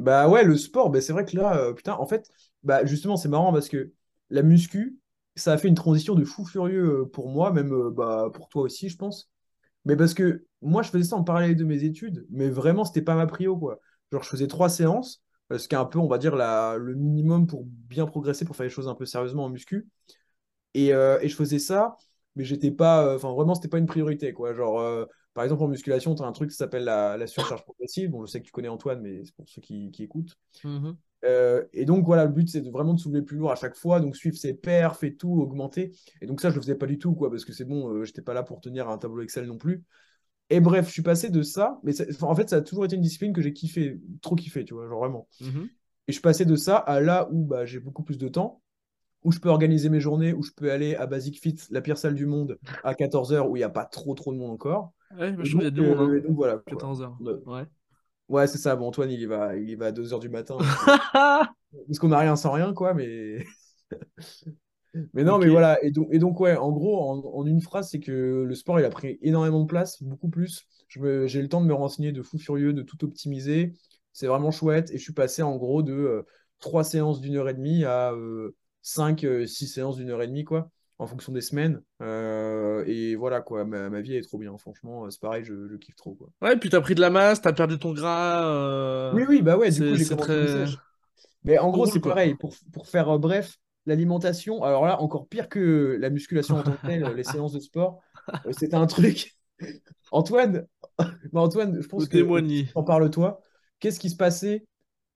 Bah 0.02 0.28
ouais, 0.28 0.42
le 0.44 0.56
sport, 0.56 0.90
bah, 0.90 1.00
c'est 1.00 1.12
vrai 1.12 1.24
que 1.24 1.36
là, 1.36 1.56
euh, 1.58 1.72
putain, 1.74 1.94
en 1.94 2.06
fait, 2.06 2.28
bah 2.64 2.84
justement, 2.84 3.16
c'est 3.16 3.28
marrant 3.28 3.52
parce 3.52 3.68
que 3.68 3.92
la 4.30 4.42
muscu, 4.42 4.98
ça 5.36 5.52
a 5.52 5.58
fait 5.58 5.68
une 5.68 5.74
transition 5.76 6.14
de 6.14 6.24
fou 6.24 6.44
furieux 6.44 7.02
euh, 7.02 7.04
pour 7.06 7.28
moi, 7.28 7.52
même 7.52 7.72
euh, 7.72 7.90
bah, 7.90 8.30
pour 8.34 8.48
toi 8.48 8.62
aussi, 8.62 8.88
je 8.88 8.96
pense. 8.96 9.30
Mais 9.86 9.96
parce 9.96 10.14
que 10.14 10.46
moi, 10.62 10.82
je 10.82 10.90
faisais 10.90 11.04
ça 11.10 11.16
en 11.16 11.24
parallèle 11.24 11.56
de 11.56 11.64
mes 11.64 11.84
études, 11.84 12.26
mais 12.30 12.50
vraiment, 12.50 12.84
c'était 12.84 13.02
pas 13.02 13.16
ma 13.16 13.26
prio, 13.28 13.56
quoi. 13.58 13.80
Genre, 14.12 14.24
je 14.24 14.28
faisais 14.30 14.48
trois 14.48 14.70
séances, 14.70 15.22
ce 15.56 15.68
qui 15.68 15.74
est 15.76 15.78
un 15.78 15.86
peu, 15.86 15.98
on 16.00 16.08
va 16.08 16.18
dire, 16.18 16.36
la, 16.36 16.76
le 16.78 16.94
minimum 16.96 17.46
pour 17.46 17.64
bien 17.66 18.06
progresser, 18.06 18.44
pour 18.46 18.56
faire 18.56 18.64
les 18.64 18.70
choses 18.70 18.88
un 18.88 18.96
peu 18.96 19.06
sérieusement 19.06 19.44
en 19.46 19.50
muscu. 19.50 19.88
Et, 20.74 20.88
et 20.90 21.28
je 21.28 21.36
faisais 21.36 21.58
ça, 21.60 21.96
mais 22.36 22.44
j'étais 22.44 22.70
pas. 22.72 23.14
Enfin, 23.16 23.32
vraiment, 23.34 23.54
c'était 23.54 23.68
pas 23.68 23.78
une 23.78 23.86
priorité, 23.86 24.32
quoi. 24.34 24.54
Genre, 24.54 25.06
par 25.34 25.44
exemple, 25.44 25.62
en 25.62 25.68
musculation, 25.68 26.14
tu 26.14 26.22
as 26.22 26.26
un 26.26 26.32
truc 26.32 26.50
qui 26.50 26.56
s'appelle 26.56 26.84
la, 26.84 27.16
la 27.16 27.26
surcharge 27.26 27.62
progressive. 27.62 28.10
Bon, 28.10 28.24
je 28.24 28.30
sais 28.30 28.40
que 28.40 28.46
tu 28.46 28.52
connais 28.52 28.68
Antoine, 28.68 29.00
mais 29.00 29.24
c'est 29.24 29.34
pour 29.34 29.48
ceux 29.48 29.60
qui, 29.62 29.90
qui 29.90 30.02
écoutent. 30.02 30.36
Mhm. 30.64 30.96
Euh, 31.24 31.64
et 31.72 31.84
donc, 31.84 32.04
voilà, 32.04 32.24
le 32.24 32.32
but, 32.32 32.48
c'est 32.48 32.60
de 32.60 32.70
vraiment 32.70 32.94
de 32.94 32.98
soulever 32.98 33.22
plus 33.22 33.36
lourd 33.36 33.52
à 33.52 33.56
chaque 33.56 33.76
fois, 33.76 34.00
donc 34.00 34.16
suivre 34.16 34.36
ses 34.36 34.54
perfs 34.54 35.04
et 35.04 35.14
tout, 35.14 35.32
augmenter. 35.40 35.92
Et 36.20 36.26
donc, 36.26 36.40
ça, 36.40 36.50
je 36.50 36.56
le 36.56 36.60
faisais 36.60 36.74
pas 36.74 36.86
du 36.86 36.98
tout, 36.98 37.14
quoi, 37.14 37.30
parce 37.30 37.44
que 37.44 37.52
c'est 37.52 37.64
bon, 37.64 37.88
euh, 37.88 38.04
j'étais 38.04 38.22
pas 38.22 38.34
là 38.34 38.42
pour 38.42 38.60
tenir 38.60 38.88
un 38.88 38.98
tableau 38.98 39.22
Excel 39.22 39.46
non 39.46 39.56
plus. 39.58 39.84
Et 40.50 40.60
bref, 40.60 40.88
je 40.88 40.92
suis 40.92 41.02
passé 41.02 41.30
de 41.30 41.42
ça, 41.42 41.80
mais 41.82 41.92
ça- 41.92 42.04
en 42.22 42.34
fait, 42.34 42.50
ça 42.50 42.56
a 42.56 42.60
toujours 42.60 42.84
été 42.84 42.96
une 42.96 43.02
discipline 43.02 43.32
que 43.32 43.40
j'ai 43.40 43.52
kiffé, 43.52 44.00
trop 44.20 44.34
kiffé, 44.34 44.64
tu 44.64 44.74
vois, 44.74 44.86
genre 44.88 44.98
vraiment. 45.00 45.28
Mhm. 45.40 45.68
Et 46.08 46.12
je 46.12 46.12
suis 46.12 46.22
passé 46.22 46.44
de 46.44 46.56
ça 46.56 46.76
à 46.76 47.00
là 47.00 47.28
où 47.30 47.44
bah, 47.44 47.64
j'ai 47.64 47.78
beaucoup 47.78 48.02
plus 48.02 48.18
de 48.18 48.28
temps 48.28 48.60
où 49.24 49.32
je 49.32 49.38
peux 49.38 49.48
organiser 49.48 49.88
mes 49.88 50.00
journées, 50.00 50.32
où 50.32 50.42
je 50.42 50.50
peux 50.50 50.70
aller 50.72 50.94
à 50.96 51.06
Basic 51.06 51.40
Fit, 51.40 51.56
la 51.70 51.80
pire 51.80 51.98
salle 51.98 52.14
du 52.14 52.26
monde, 52.26 52.58
à 52.84 52.94
14h, 52.94 53.48
où 53.48 53.56
il 53.56 53.60
n'y 53.60 53.64
a 53.64 53.70
pas 53.70 53.84
trop 53.84 54.14
trop 54.14 54.32
de 54.32 54.38
monde 54.38 54.50
encore. 54.50 54.92
Ouais, 55.18 55.32
mais 55.32 55.44
je 55.44 55.50
trouve 55.50 55.60
qu'il 55.60 55.62
y 55.62 55.66
a 55.66 55.70
donc, 55.70 55.84
du 55.84 55.94
monde, 55.94 56.10
euh, 56.10 56.18
hein. 56.18 56.22
donc 56.26 56.36
voilà, 56.36 56.58
quoi. 56.58 56.72
14h. 56.72 57.28
Euh, 57.28 57.40
Ouais. 57.46 57.66
Ouais, 58.28 58.46
c'est 58.46 58.58
ça. 58.58 58.76
Bon, 58.76 58.88
Antoine, 58.88 59.10
il 59.10 59.20
y 59.20 59.26
va, 59.26 59.56
il 59.56 59.68
y 59.68 59.74
va 59.74 59.86
à 59.86 59.92
2h 59.92 60.18
du 60.18 60.28
matin, 60.28 60.56
parce 60.86 61.98
qu'on 61.98 62.08
n'a 62.08 62.18
rien 62.18 62.36
sans 62.36 62.52
rien, 62.52 62.72
quoi, 62.72 62.94
mais... 62.94 63.44
mais 65.12 65.24
non, 65.24 65.38
mais 65.38 65.48
voilà. 65.48 65.82
Et 65.84 65.90
donc, 65.90 66.08
et 66.10 66.18
donc 66.18 66.40
ouais, 66.40 66.56
en 66.56 66.72
gros, 66.72 66.98
en, 67.00 67.18
en 67.18 67.46
une 67.46 67.60
phrase, 67.60 67.90
c'est 67.90 68.00
que 68.00 68.44
le 68.46 68.54
sport, 68.54 68.80
il 68.80 68.84
a 68.86 68.90
pris 68.90 69.18
énormément 69.22 69.60
de 69.60 69.66
place, 69.66 70.02
beaucoup 70.02 70.28
plus. 70.28 70.66
J'ai 70.88 71.42
le 71.42 71.48
temps 71.48 71.60
de 71.60 71.66
me 71.66 71.74
renseigner 71.74 72.12
de 72.12 72.22
fou 72.22 72.38
furieux, 72.38 72.72
de 72.72 72.82
tout 72.82 73.04
optimiser. 73.04 73.74
C'est 74.12 74.26
vraiment 74.26 74.50
chouette. 74.50 74.90
Et 74.90 74.98
je 74.98 75.02
suis 75.02 75.14
passé, 75.14 75.42
en 75.42 75.56
gros, 75.56 75.82
de 75.82 75.92
euh, 75.92 76.22
3 76.60 76.84
séances 76.84 77.20
d'une 77.20 77.36
heure 77.36 77.48
et 77.48 77.54
demie 77.54 77.84
à 77.84 78.12
5, 78.82 79.24
6 79.46 79.66
séances 79.68 79.96
d'une 79.96 80.10
heure 80.10 80.22
et 80.22 80.26
demie, 80.26 80.44
quoi, 80.44 80.70
en 80.98 81.06
fonction 81.06 81.32
des 81.32 81.40
semaines. 81.40 81.80
Euh, 82.02 82.84
et 82.86 83.14
voilà, 83.16 83.40
quoi, 83.40 83.64
ma, 83.64 83.88
ma 83.90 84.00
vie 84.00 84.16
est 84.16 84.22
trop 84.22 84.38
bien, 84.38 84.56
franchement. 84.58 85.08
C'est 85.10 85.20
pareil, 85.20 85.44
je, 85.44 85.68
je 85.68 85.76
kiffe 85.76 85.96
trop, 85.96 86.14
quoi. 86.14 86.28
Ouais, 86.40 86.56
puis 86.58 86.70
t'as 86.70 86.80
pris 86.80 86.94
de 86.96 87.00
la 87.00 87.10
masse, 87.10 87.40
t'as 87.40 87.52
perdu 87.52 87.78
ton 87.78 87.92
gras. 87.92 88.44
euh, 88.44 89.12
Oui, 89.12 89.24
oui, 89.28 89.42
bah 89.42 89.56
ouais, 89.56 89.70
du 89.70 89.84
coup, 89.84 89.94
j'ai 89.94 90.06
commencé 90.06 90.32
très. 90.32 90.64
Mais 91.44 91.58
en 91.58 91.70
gros, 91.70 91.86
c'est 91.86 92.00
pareil. 92.00 92.34
Pour, 92.34 92.54
pour 92.72 92.88
faire 92.88 93.08
euh, 93.10 93.18
bref, 93.18 93.58
l'alimentation, 93.86 94.62
alors 94.62 94.86
là, 94.86 95.00
encore 95.00 95.28
pire 95.28 95.48
que 95.48 95.96
la 96.00 96.10
musculation 96.10 96.58
en 96.58 96.62
tant 96.62 96.76
que 96.76 96.82
telle, 96.84 97.04
les 97.14 97.24
séances 97.24 97.52
de 97.52 97.60
sport, 97.60 98.00
euh, 98.46 98.52
c'était 98.52 98.76
un 98.76 98.86
truc. 98.86 99.36
Antoine, 100.12 100.66
bah 101.32 101.40
Antoine, 101.40 101.80
je 101.80 101.88
pense 101.88 102.08
que 102.08 102.18
témoigner. 102.18 102.68
t'en 102.74 102.84
parles 102.84 103.10
toi. 103.10 103.40
Qu'est-ce 103.80 104.00
qui 104.00 104.10
se 104.10 104.16
passait 104.16 104.66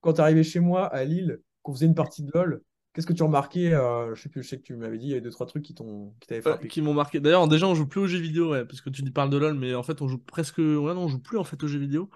quand 0.01 0.13
tu 0.13 0.21
arrivais 0.21 0.43
chez 0.43 0.59
moi 0.59 0.87
à 0.87 1.03
Lille, 1.05 1.39
qu'on 1.63 1.73
faisait 1.73 1.85
une 1.87 1.95
partie 1.95 2.23
de 2.23 2.31
LoL? 2.33 2.61
Qu'est-ce 2.97 3.07
que 3.07 3.13
tu 3.13 3.23
remarquais? 3.23 3.73
euh, 3.73 4.15
je 4.15 4.21
sais 4.23 4.29
plus, 4.29 4.43
je 4.43 4.49
sais 4.49 4.57
que 4.57 4.63
tu 4.63 4.75
m'avais 4.75 4.97
dit, 4.97 5.05
il 5.07 5.11
y 5.11 5.15
a 5.15 5.19
deux, 5.21 5.29
trois 5.29 5.45
trucs 5.45 5.63
qui 5.63 5.75
t'ont, 5.75 6.13
qui 6.19 6.27
t'avaient 6.27 6.41
frappé. 6.41 6.69
qui 6.69 6.81
m'ont 6.81 6.93
marqué. 6.93 7.19
D'ailleurs, 7.19 7.47
déjà, 7.47 7.67
on 7.67 7.75
joue 7.75 7.87
plus 7.87 8.01
aux 8.01 8.07
jeux 8.07 8.19
vidéo, 8.19 8.51
ouais, 8.51 8.65
parce 8.65 8.81
que 8.81 8.89
tu 8.89 9.03
parles 9.11 9.29
de 9.29 9.37
LoL, 9.37 9.53
mais 9.55 9.75
en 9.75 9.83
fait, 9.83 10.01
on 10.01 10.07
joue 10.07 10.17
presque. 10.19 10.57
Ouais, 10.59 10.65
non, 10.93 11.03
on 11.05 11.07
joue 11.07 11.19
plus 11.19 11.37
en 11.37 11.43
fait 11.43 11.61
aux 11.63 11.67
jeux 11.67 11.79
vidéo. 11.79 12.09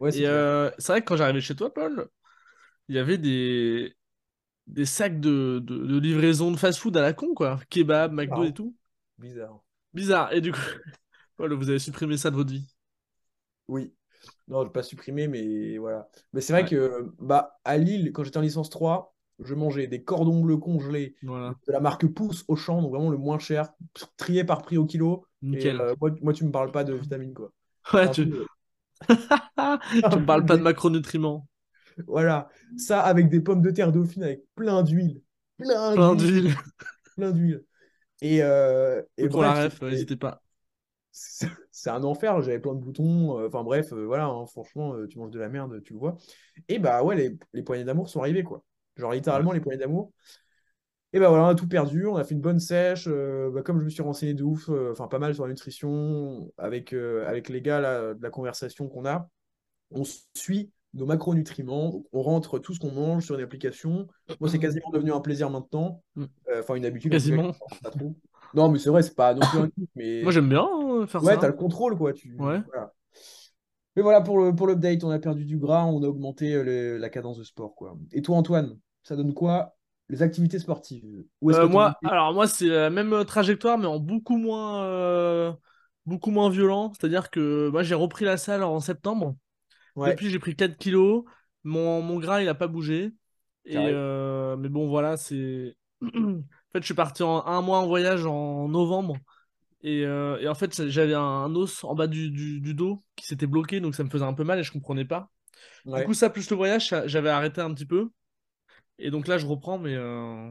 Ouais, 0.00 0.10
c'est 0.12 0.26
euh, 0.26 0.70
c'est 0.78 0.92
vrai 0.92 1.00
que 1.02 1.06
quand 1.06 1.16
j'arrivais 1.16 1.40
chez 1.40 1.56
toi, 1.56 1.72
Paul, 1.74 2.08
il 2.88 2.96
y 2.96 2.98
avait 2.98 3.18
des. 3.18 3.96
des 4.68 4.86
sacs 4.86 5.20
de, 5.20 5.60
de, 5.64 5.86
de 5.86 5.98
livraison 6.00 6.52
de 6.52 6.58
fast-food 6.58 6.96
à 6.98 7.02
la 7.02 7.14
con, 7.14 7.34
quoi. 7.34 7.60
Kebab, 7.70 8.12
McDo 8.12 8.44
et 8.44 8.54
tout. 8.54 8.76
Bizarre. 9.18 9.62
Bizarre. 9.94 10.32
Et 10.32 10.40
du 10.40 10.52
coup, 10.52 10.58
voilà, 11.38 11.54
vous 11.56 11.68
avez 11.70 11.78
supprimé 11.78 12.16
ça 12.16 12.30
de 12.30 12.36
votre 12.36 12.52
vie. 12.52 12.66
Oui. 13.68 13.94
Non, 14.48 14.62
je 14.62 14.66
vais 14.68 14.72
pas 14.72 14.82
supprimer, 14.82 15.28
mais 15.28 15.78
voilà. 15.78 16.08
Mais 16.32 16.40
c'est 16.40 16.52
vrai 16.52 16.64
Ouais. 16.64 16.66
que 16.66 17.12
bah, 17.18 17.60
à 17.64 17.78
Lille, 17.78 18.12
quand 18.12 18.24
j'étais 18.24 18.38
en 18.38 18.42
licence 18.42 18.70
3, 18.70 19.14
je 19.42 19.54
mangeais 19.54 19.86
des 19.86 20.02
cordons 20.02 20.40
bleus 20.40 20.56
congelés 20.58 21.14
Voilà. 21.22 21.54
de 21.66 21.72
la 21.72 21.80
marque 21.80 22.06
Pouce 22.06 22.44
au 22.48 22.56
champ, 22.56 22.82
donc 22.82 22.90
vraiment 22.92 23.10
le 23.10 23.18
moins 23.18 23.38
cher, 23.38 23.72
trié 24.16 24.44
par 24.44 24.62
prix 24.62 24.76
au 24.78 24.86
kilo. 24.86 25.24
Et 25.42 25.48
Nickel. 25.48 25.80
euh, 25.80 25.94
moi, 26.00 26.10
moi, 26.22 26.32
tu 26.32 26.44
me 26.44 26.50
parles 26.50 26.70
pas 26.72 26.84
de 26.84 26.94
vitamines, 26.94 27.34
quoi. 27.34 27.50
Ouais, 27.94 28.10
tu, 28.10 28.26
peu- 28.28 28.46
tu 29.08 30.18
me 30.18 30.26
parles 30.26 30.44
pas 30.46 30.56
de 30.56 30.62
macronutriments. 30.62 31.46
Voilà. 32.06 32.48
Ça 32.76 33.00
avec 33.00 33.28
des 33.28 33.40
pommes 33.40 33.62
de 33.62 33.70
terre 33.70 33.92
dauphine 33.92 34.22
avec 34.22 34.42
plein 34.54 34.82
d'huile. 34.82 35.22
Plein 35.58 35.94
Plein 35.94 36.14
d'huile. 36.14 36.54
Plein 37.16 37.30
d'huile. 37.32 37.64
Et, 38.22 38.42
euh, 38.42 39.02
et 39.16 39.28
Pour 39.28 39.42
la 39.42 39.64
ref, 39.64 39.80
n'hésitez 39.82 40.16
pas. 40.16 40.42
c'est 41.12 41.90
un 41.90 42.04
enfer, 42.04 42.40
j'avais 42.42 42.58
plein 42.58 42.74
de 42.74 42.80
boutons, 42.80 43.38
euh, 43.38 43.48
enfin 43.48 43.62
bref, 43.64 43.92
euh, 43.92 44.04
voilà, 44.04 44.26
hein, 44.26 44.46
franchement, 44.46 44.94
euh, 44.94 45.06
tu 45.08 45.18
manges 45.18 45.30
de 45.30 45.38
la 45.40 45.48
merde, 45.48 45.82
tu 45.82 45.92
le 45.94 45.98
vois. 45.98 46.16
Et 46.68 46.78
bah 46.78 47.02
ouais, 47.02 47.16
les, 47.16 47.38
les 47.52 47.62
poignées 47.62 47.84
d'amour 47.84 48.08
sont 48.08 48.20
arrivées, 48.20 48.42
quoi. 48.44 48.62
Genre 49.00 49.12
littéralement 49.12 49.52
les 49.52 49.60
poignées 49.60 49.78
d'amour. 49.78 50.12
Et 51.12 51.18
bah 51.18 51.28
voilà, 51.28 51.44
on 51.44 51.48
a 51.48 51.54
tout 51.56 51.66
perdu, 51.66 52.06
on 52.06 52.14
a 52.16 52.22
fait 52.22 52.34
une 52.36 52.40
bonne 52.40 52.60
sèche, 52.60 53.06
euh, 53.08 53.50
bah, 53.50 53.62
comme 53.62 53.80
je 53.80 53.84
me 53.84 53.90
suis 53.90 54.02
renseigné 54.02 54.32
de 54.32 54.44
ouf, 54.44 54.68
euh, 54.68 54.92
enfin 54.92 55.08
pas 55.08 55.18
mal 55.18 55.34
sur 55.34 55.44
la 55.44 55.50
nutrition, 55.50 56.52
avec, 56.56 56.92
euh, 56.92 57.26
avec 57.26 57.48
les 57.48 57.60
gars 57.62 57.80
là, 57.80 58.14
de 58.14 58.22
la 58.22 58.30
conversation 58.30 58.86
qu'on 58.88 59.04
a, 59.06 59.28
on 59.90 60.04
suit 60.36 60.70
nos 60.94 61.06
macronutriments, 61.06 62.04
on 62.12 62.22
rentre 62.22 62.60
tout 62.60 62.74
ce 62.74 62.80
qu'on 62.80 62.92
mange 62.92 63.24
sur 63.24 63.34
une 63.36 63.40
application. 63.42 64.06
Moi, 64.38 64.48
c'est 64.48 64.58
quasiment 64.60 64.90
devenu 64.90 65.12
un 65.12 65.20
plaisir 65.20 65.50
maintenant, 65.50 66.02
Mm. 66.14 66.24
Enfin 66.58 66.74
une 66.76 66.84
habitude. 66.84 67.10
Quasiment. 67.12 67.52
pas 67.82 67.90
trop. 67.90 68.14
Non, 68.54 68.68
mais 68.68 68.78
c'est 68.78 68.90
vrai, 68.90 69.02
c'est 69.02 69.14
pas 69.14 69.34
non 69.34 69.40
plus 69.40 69.58
un 69.58 69.68
kiff, 69.68 69.88
mais... 69.96 70.22
Moi, 70.24 70.32
j'aime 70.32 70.48
bien 70.48 70.66
faire 71.08 71.22
Ouais, 71.22 71.34
ça. 71.34 71.40
t'as 71.40 71.46
le 71.48 71.52
contrôle, 71.54 71.96
quoi. 71.96 72.12
Tu... 72.12 72.36
Ouais. 72.38 72.60
voilà. 72.72 72.92
Mais 73.96 74.02
voilà, 74.02 74.20
pour 74.20 74.38
le, 74.38 74.54
pour 74.54 74.66
l'update, 74.68 75.02
on 75.04 75.10
a 75.10 75.18
perdu 75.18 75.44
du 75.44 75.58
gras, 75.58 75.84
on 75.84 76.02
a 76.02 76.06
augmenté 76.06 76.62
le- 76.62 76.96
la 76.98 77.08
cadence 77.10 77.38
de 77.38 77.44
sport, 77.44 77.74
quoi. 77.74 77.96
Et 78.12 78.22
toi, 78.22 78.36
Antoine, 78.36 78.78
ça 79.10 79.16
donne 79.16 79.34
quoi? 79.34 79.76
Les 80.08 80.22
activités 80.22 80.58
sportives? 80.58 81.24
Où 81.40 81.50
Euh, 81.52 81.66
moi, 81.68 81.94
alors 82.04 82.32
moi, 82.32 82.46
c'est 82.46 82.66
la 82.66 82.90
même 82.90 83.24
trajectoire, 83.24 83.76
mais 83.78 83.86
en 83.86 83.98
beaucoup 83.98 84.36
moins, 84.36 84.84
euh, 84.84 85.52
beaucoup 86.06 86.30
moins 86.30 86.48
violent. 86.50 86.92
C'est-à-dire 86.92 87.30
que 87.30 87.68
moi, 87.70 87.82
j'ai 87.82 87.94
repris 87.94 88.24
la 88.24 88.36
salle 88.36 88.62
en 88.62 88.78
septembre. 88.80 89.36
Ouais, 89.94 90.16
Depuis, 90.16 90.30
j'ai 90.30 90.38
pris 90.38 90.56
4 90.56 90.78
kilos. 90.78 91.24
Mon, 91.64 92.02
mon 92.02 92.18
gras, 92.20 92.42
il 92.42 92.48
a 92.48 92.54
pas 92.54 92.68
bougé. 92.68 93.12
Et, 93.64 93.88
euh, 93.90 94.56
mais 94.56 94.68
bon, 94.68 94.88
voilà, 94.88 95.16
c'est. 95.16 95.76
En 96.70 96.72
fait, 96.74 96.82
je 96.82 96.86
suis 96.86 96.94
parti 96.94 97.24
en 97.24 97.44
un 97.46 97.62
mois 97.62 97.80
en 97.80 97.86
voyage 97.88 98.26
en 98.26 98.68
novembre. 98.68 99.16
Et, 99.82 100.00
et 100.02 100.48
en 100.48 100.54
fait, 100.54 100.88
j'avais 100.88 101.14
un, 101.14 101.20
un 101.20 101.54
os 101.56 101.84
en 101.84 101.94
bas 101.94 102.06
du, 102.06 102.30
du, 102.30 102.60
du 102.60 102.74
dos 102.74 103.02
qui 103.16 103.26
s'était 103.26 103.46
bloqué, 103.46 103.80
donc 103.80 103.94
ça 103.94 104.04
me 104.04 104.10
faisait 104.10 104.24
un 104.24 104.34
peu 104.34 104.44
mal 104.44 104.58
et 104.60 104.62
je 104.64 104.72
comprenais 104.72 105.04
pas. 105.04 105.30
Du 105.94 106.02
coup, 106.02 106.14
ça 106.14 106.30
plus 106.30 106.50
le 106.50 106.56
voyage, 106.56 106.94
j'avais 107.06 107.30
arrêté 107.30 107.60
un 107.60 107.74
petit 107.74 107.86
peu. 107.86 108.10
Et 109.00 109.10
donc 109.10 109.28
là, 109.28 109.38
je 109.38 109.46
reprends, 109.46 109.78
mais 109.78 109.94
euh, 109.94 110.50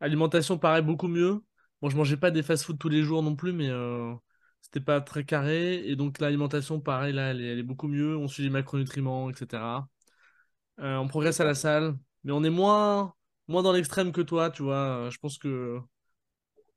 alimentation 0.00 0.58
paraît 0.58 0.82
beaucoup 0.82 1.08
mieux. 1.08 1.42
Bon, 1.82 1.88
je 1.90 1.96
mangeais 1.96 2.16
pas 2.16 2.30
des 2.30 2.42
fast-food 2.42 2.78
tous 2.78 2.88
les 2.88 3.02
jours 3.02 3.22
non 3.22 3.36
plus, 3.36 3.52
mais 3.52 3.68
euh, 3.70 4.14
c'était 4.62 4.80
pas 4.80 5.00
très 5.00 5.24
carré. 5.24 5.86
Et 5.88 5.96
donc 5.96 6.18
l'alimentation, 6.20 6.80
pareil, 6.80 7.12
là, 7.14 7.30
elle 7.30 7.40
est, 7.40 7.46
elle 7.52 7.58
est 7.58 7.62
beaucoup 7.62 7.88
mieux. 7.88 8.16
On 8.16 8.28
suit 8.28 8.42
les 8.44 8.50
macronutriments, 8.50 9.30
etc. 9.30 9.88
Euh, 10.80 10.96
on 10.98 11.08
progresse 11.08 11.40
à 11.40 11.44
la 11.44 11.54
salle, 11.54 11.96
mais 12.24 12.32
on 12.32 12.44
est 12.44 12.50
moins, 12.50 13.14
moins 13.48 13.62
dans 13.62 13.72
l'extrême 13.72 14.12
que 14.12 14.22
toi, 14.22 14.50
tu 14.50 14.62
vois. 14.64 14.76
Euh, 15.08 15.10
Je 15.10 15.18
pense 15.18 15.38
que 15.38 15.80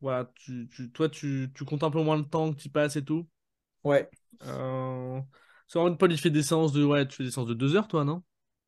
voilà, 0.02 0.32
tu, 0.36 0.70
tu- 0.72 0.92
toi, 0.92 1.10
tu, 1.10 1.52
tu 1.56 1.66
comptes 1.66 1.84
un 1.84 1.92
peu 1.92 2.02
moins 2.04 2.18
le 2.18 2.26
temps 2.26 2.54
que 2.54 2.60
tu 2.62 2.70
passes 2.70 2.96
et 2.98 3.06
tout. 3.06 3.28
ouais. 3.84 4.10
Euh... 4.44 5.22
Paul, 6.00 6.12
il 6.12 6.18
fait 6.20 6.30
des 6.30 6.44
séances 6.44 6.72
de. 6.74 6.84
Ouais, 6.84 7.08
tu 7.08 7.16
fais 7.18 7.24
des 7.24 7.32
séances 7.32 7.48
de 7.48 7.54
deux 7.54 7.76
heures, 7.76 7.88
toi, 7.88 8.04
non? 8.06 8.24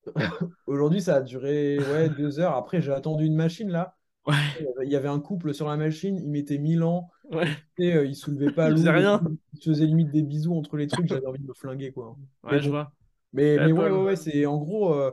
Aujourd'hui, 0.67 1.01
ça 1.01 1.15
a 1.17 1.21
duré 1.21 1.79
ouais, 1.79 2.09
deux 2.09 2.39
heures. 2.39 2.55
Après, 2.55 2.81
j'ai 2.81 2.91
attendu 2.91 3.25
une 3.25 3.35
machine, 3.35 3.69
là. 3.69 3.95
Ouais, 4.25 4.65
Il 4.83 4.89
y 4.89 4.95
avait 4.95 5.07
un 5.09 5.19
couple 5.19 5.53
sur 5.53 5.67
la 5.67 5.77
machine, 5.77 6.17
il 6.17 6.29
mettait 6.29 6.57
1000 6.57 6.83
ans. 6.83 7.11
ouais, 7.31 7.57
Et, 7.77 7.93
euh, 7.93 8.05
il 8.05 8.15
soulevait 8.15 8.51
pas 8.51 8.69
et 8.71 8.89
rien. 8.89 9.21
Il 9.53 9.61
faisait 9.63 9.85
limite 9.85 10.11
des 10.11 10.23
bisous 10.23 10.55
entre 10.55 10.77
les 10.77 10.87
trucs. 10.87 11.07
J'avais 11.07 11.27
envie 11.27 11.39
de 11.39 11.47
me 11.47 11.53
flinguer, 11.53 11.91
quoi. 11.91 12.17
Mais 12.49 12.57
Ouais, 12.57 12.61
je 12.61 12.69
vois. 12.69 12.91
Mais, 13.33 13.57
Ouais, 13.57 13.65
mais 13.65 13.71
ouais, 13.73 13.89
ouais, 13.89 14.03
ouais, 14.03 14.15
c'est 14.15 14.45
en 14.45 14.57
gros, 14.57 14.93
euh, 14.93 15.11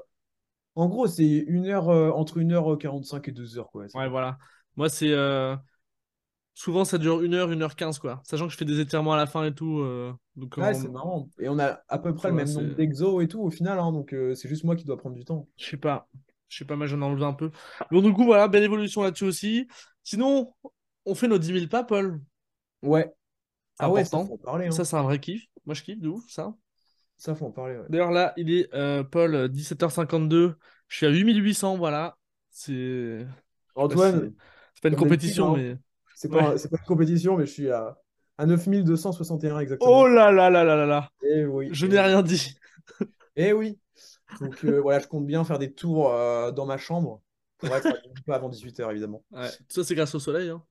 en 0.77 0.89
gros, 0.89 1.07
c'est 1.09 1.27
une 1.27 1.67
heure, 1.67 1.89
euh, 1.91 2.11
entre 2.11 2.41
1h45 2.41 3.29
et 3.29 3.33
2 3.33 3.59
heures, 3.59 3.71
quoi. 3.71 3.89
C'est 3.89 3.99
Ouais, 3.99 4.09
voilà. 4.09 4.39
Moi, 4.77 4.89
c'est. 4.89 5.11
euh, 5.13 5.57
Souvent, 6.55 6.85
ça 6.85 6.99
dure 6.99 7.21
1 7.23 7.33
heure, 7.33 7.51
1 7.51 7.63
heure 7.63 7.77
15, 7.77 7.99
quoi. 7.99 8.21
Sachant 8.25 8.47
que 8.47 8.53
je 8.53 8.59
fais 8.59 8.65
des 8.65 8.79
étirements 8.81 9.15
à 9.15 9.17
la 9.17 9.27
fin 9.27 9.45
et 9.45 9.55
tout. 9.55 9.79
euh, 9.81 10.13
Donc, 10.37 10.57
Ouais, 10.59 10.75
c'est 10.75 10.89
marrant. 10.89 11.29
Et 11.39 11.49
on 11.49 11.59
a 11.59 11.81
à 11.89 11.99
peu 11.99 12.15
près 12.15 12.29
le 12.29 12.35
même 12.35 12.49
nombre 12.49 12.75
d'exos 12.75 13.23
et 13.25 13.29
tout 13.29 13.41
au 13.41 13.51
final, 13.51 13.79
hein, 13.79 13.91
donc 13.93 14.13
euh, 14.13 14.35
c'est 14.35 14.49
juste 14.49 14.65
moi 14.65 14.77
qui 14.77 14.85
dois 14.85 14.99
prendre 14.99 15.17
du 15.17 15.25
temps. 15.25 15.49
Je 15.57 15.65
sais 15.65 15.77
pas. 15.77 16.09
Je 16.49 16.59
sais 16.59 16.65
pas, 16.67 16.77
moi, 16.77 16.87
j'en 16.87 17.01
ai 17.01 17.05
enlevé 17.05 17.25
un 17.25 17.33
peu. 17.33 17.51
Bon, 17.91 18.03
du 18.03 18.13
coup, 18.13 18.25
voilà, 18.25 18.47
belle 18.49 18.65
évolution 18.65 19.03
là-dessus 19.03 19.25
aussi. 19.25 19.67
Sinon, 20.05 20.53
on 21.07 21.15
fait 21.15 21.27
nos 21.29 21.39
10 21.39 21.53
000 21.53 21.69
pas, 21.69 21.83
Paul. 21.85 22.21
Ouais. 22.83 23.11
Ah 23.79 23.91
ouais, 23.91 24.05
ça 24.05 24.11
faut 24.11 24.17
important. 24.19 24.35
en 24.35 24.39
parler, 24.39 24.67
hein. 24.67 24.71
Ça, 24.71 24.85
c'est 24.85 24.97
un 24.97 25.03
vrai 25.03 25.19
kiff. 25.19 25.47
Moi, 25.65 25.75
je 25.75 25.83
kiffe 25.83 26.01
de 26.01 26.09
ouf, 26.09 26.25
ça. 26.29 26.55
Ça 27.17 27.35
faut 27.35 27.47
en 27.47 27.51
parler, 27.53 27.77
ouais. 27.79 27.87
D'ailleurs, 27.89 28.11
là, 28.11 28.35
il 28.37 28.51
est, 28.51 28.69
euh, 28.75 29.03
Paul, 29.03 29.35
euh, 29.35 29.49
17h52. 29.49 30.57
Je 30.89 30.97
suis 30.97 31.07
à 31.07 31.09
8800, 31.09 31.79
voilà. 31.79 32.19
C'est. 32.51 33.27
Antoine, 33.75 34.35
c'est 34.75 34.83
pas 34.83 34.89
une 34.91 34.97
compétition, 34.97 35.55
hein, 35.55 35.57
mais. 35.57 35.77
C'est 36.23 36.29
pas, 36.29 36.55
pas 36.55 36.77
une 36.79 36.87
compétition, 36.87 37.37
mais 37.37 37.47
je 37.47 37.53
suis 37.53 37.71
à, 37.71 37.97
à 38.39 38.47
9261 38.47 39.57
Oh 39.57 39.61
exactement. 39.61 40.07
là 40.07 40.31
là 40.33 40.51
là 40.51 40.65
là 40.65 40.77
là 40.77 40.87
là. 40.87 41.09
Et 41.23 41.45
oui, 41.45 41.69
Je 41.73 41.87
n'ai 41.87 42.01
rien 42.01 42.23
dit. 42.23 42.55
Eh 43.37 43.53
oui. 43.53 43.79
Donc 44.41 44.65
euh, 44.65 44.81
voilà, 44.81 44.99
je 44.99 45.07
compte 45.07 45.27
bien 45.27 45.45
faire 45.45 45.59
des 45.59 45.73
tours 45.73 46.13
euh, 46.13 46.51
dans 46.53 46.67
ma 46.67 46.79
chambre 46.79 47.21
pour 47.59 47.75
être 47.75 47.87
à 47.87 47.93
10 47.93 47.99
000 48.03 48.15
pas 48.27 48.37
avant 48.37 48.49
18h, 48.51 48.91
évidemment. 48.91 49.25
Ouais. 49.31 49.49
Ça, 49.69 49.85
c'est 49.85 49.95
grâce 49.95 50.15
au 50.15 50.19
soleil. 50.21 50.49
Hein. 50.51 50.63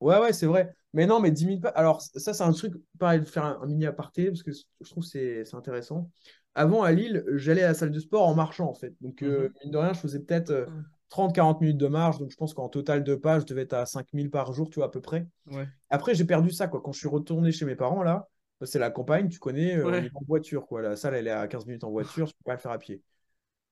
Ouais, 0.00 0.18
ouais, 0.18 0.32
c'est 0.32 0.46
vrai. 0.46 0.74
Mais 0.92 1.06
non, 1.06 1.20
mais 1.20 1.30
10 1.30 1.44
000 1.46 1.60
pas. 1.60 1.68
Alors, 1.70 2.00
ça, 2.02 2.32
c'est 2.34 2.42
un 2.42 2.52
truc, 2.52 2.74
pareil, 2.98 3.20
de 3.20 3.24
faire 3.24 3.44
un, 3.44 3.60
un 3.62 3.66
mini 3.66 3.86
aparté, 3.86 4.26
parce 4.26 4.42
que 4.42 4.50
je 4.52 4.90
trouve 4.90 5.04
que 5.04 5.08
c'est 5.10 5.54
intéressant. 5.54 6.10
Avant, 6.54 6.82
à 6.82 6.92
Lille, 6.92 7.24
j'allais 7.34 7.62
à 7.62 7.68
la 7.68 7.74
salle 7.74 7.90
de 7.90 8.00
sport 8.00 8.26
en 8.26 8.34
marchant, 8.34 8.66
en 8.68 8.74
fait. 8.74 8.94
Donc, 9.00 9.22
euh, 9.22 9.48
Mhm. 9.48 9.52
mine 9.64 9.72
de 9.72 9.78
rien, 9.78 9.92
je 9.92 10.00
faisais 10.00 10.20
peut-être 10.20 10.66
30-40 11.08 11.60
minutes 11.60 11.78
de 11.78 11.88
marche. 11.88 12.18
Donc, 12.18 12.30
je 12.30 12.36
pense 12.36 12.54
qu'en 12.54 12.68
total 12.68 13.04
de 13.04 13.14
pas, 13.14 13.40
je 13.40 13.44
devais 13.46 13.62
être 13.62 13.74
à 13.74 13.86
5 13.86 14.12
000 14.12 14.30
par 14.30 14.52
jour, 14.52 14.70
tu 14.70 14.76
vois, 14.76 14.86
à 14.86 14.90
peu 14.90 15.00
près. 15.00 15.26
Ouais. 15.46 15.66
Après, 15.90 16.14
j'ai 16.14 16.24
perdu 16.24 16.50
ça, 16.50 16.68
quoi. 16.68 16.80
Quand 16.82 16.92
je 16.92 16.98
suis 16.98 17.08
retourné 17.08 17.52
chez 17.52 17.64
mes 17.64 17.76
parents, 17.76 18.02
là, 18.02 18.28
bah, 18.60 18.66
c'est 18.66 18.78
la 18.78 18.90
campagne, 18.90 19.28
tu 19.28 19.38
connais, 19.38 19.76
euh, 19.76 19.86
on 19.86 19.92
Ouais. 19.92 20.04
est 20.04 20.10
en 20.14 20.22
voiture, 20.26 20.66
quoi. 20.66 20.82
La 20.82 20.96
salle, 20.96 21.14
elle 21.14 21.26
est 21.28 21.30
à 21.30 21.46
15 21.48 21.66
minutes 21.66 21.84
en 21.84 21.90
voiture, 21.90 22.28
tu 22.28 22.34
peux 22.34 22.44
pas 22.44 22.54
le 22.54 22.58
faire 22.60 22.72
à 22.72 22.78
pied. 22.78 23.02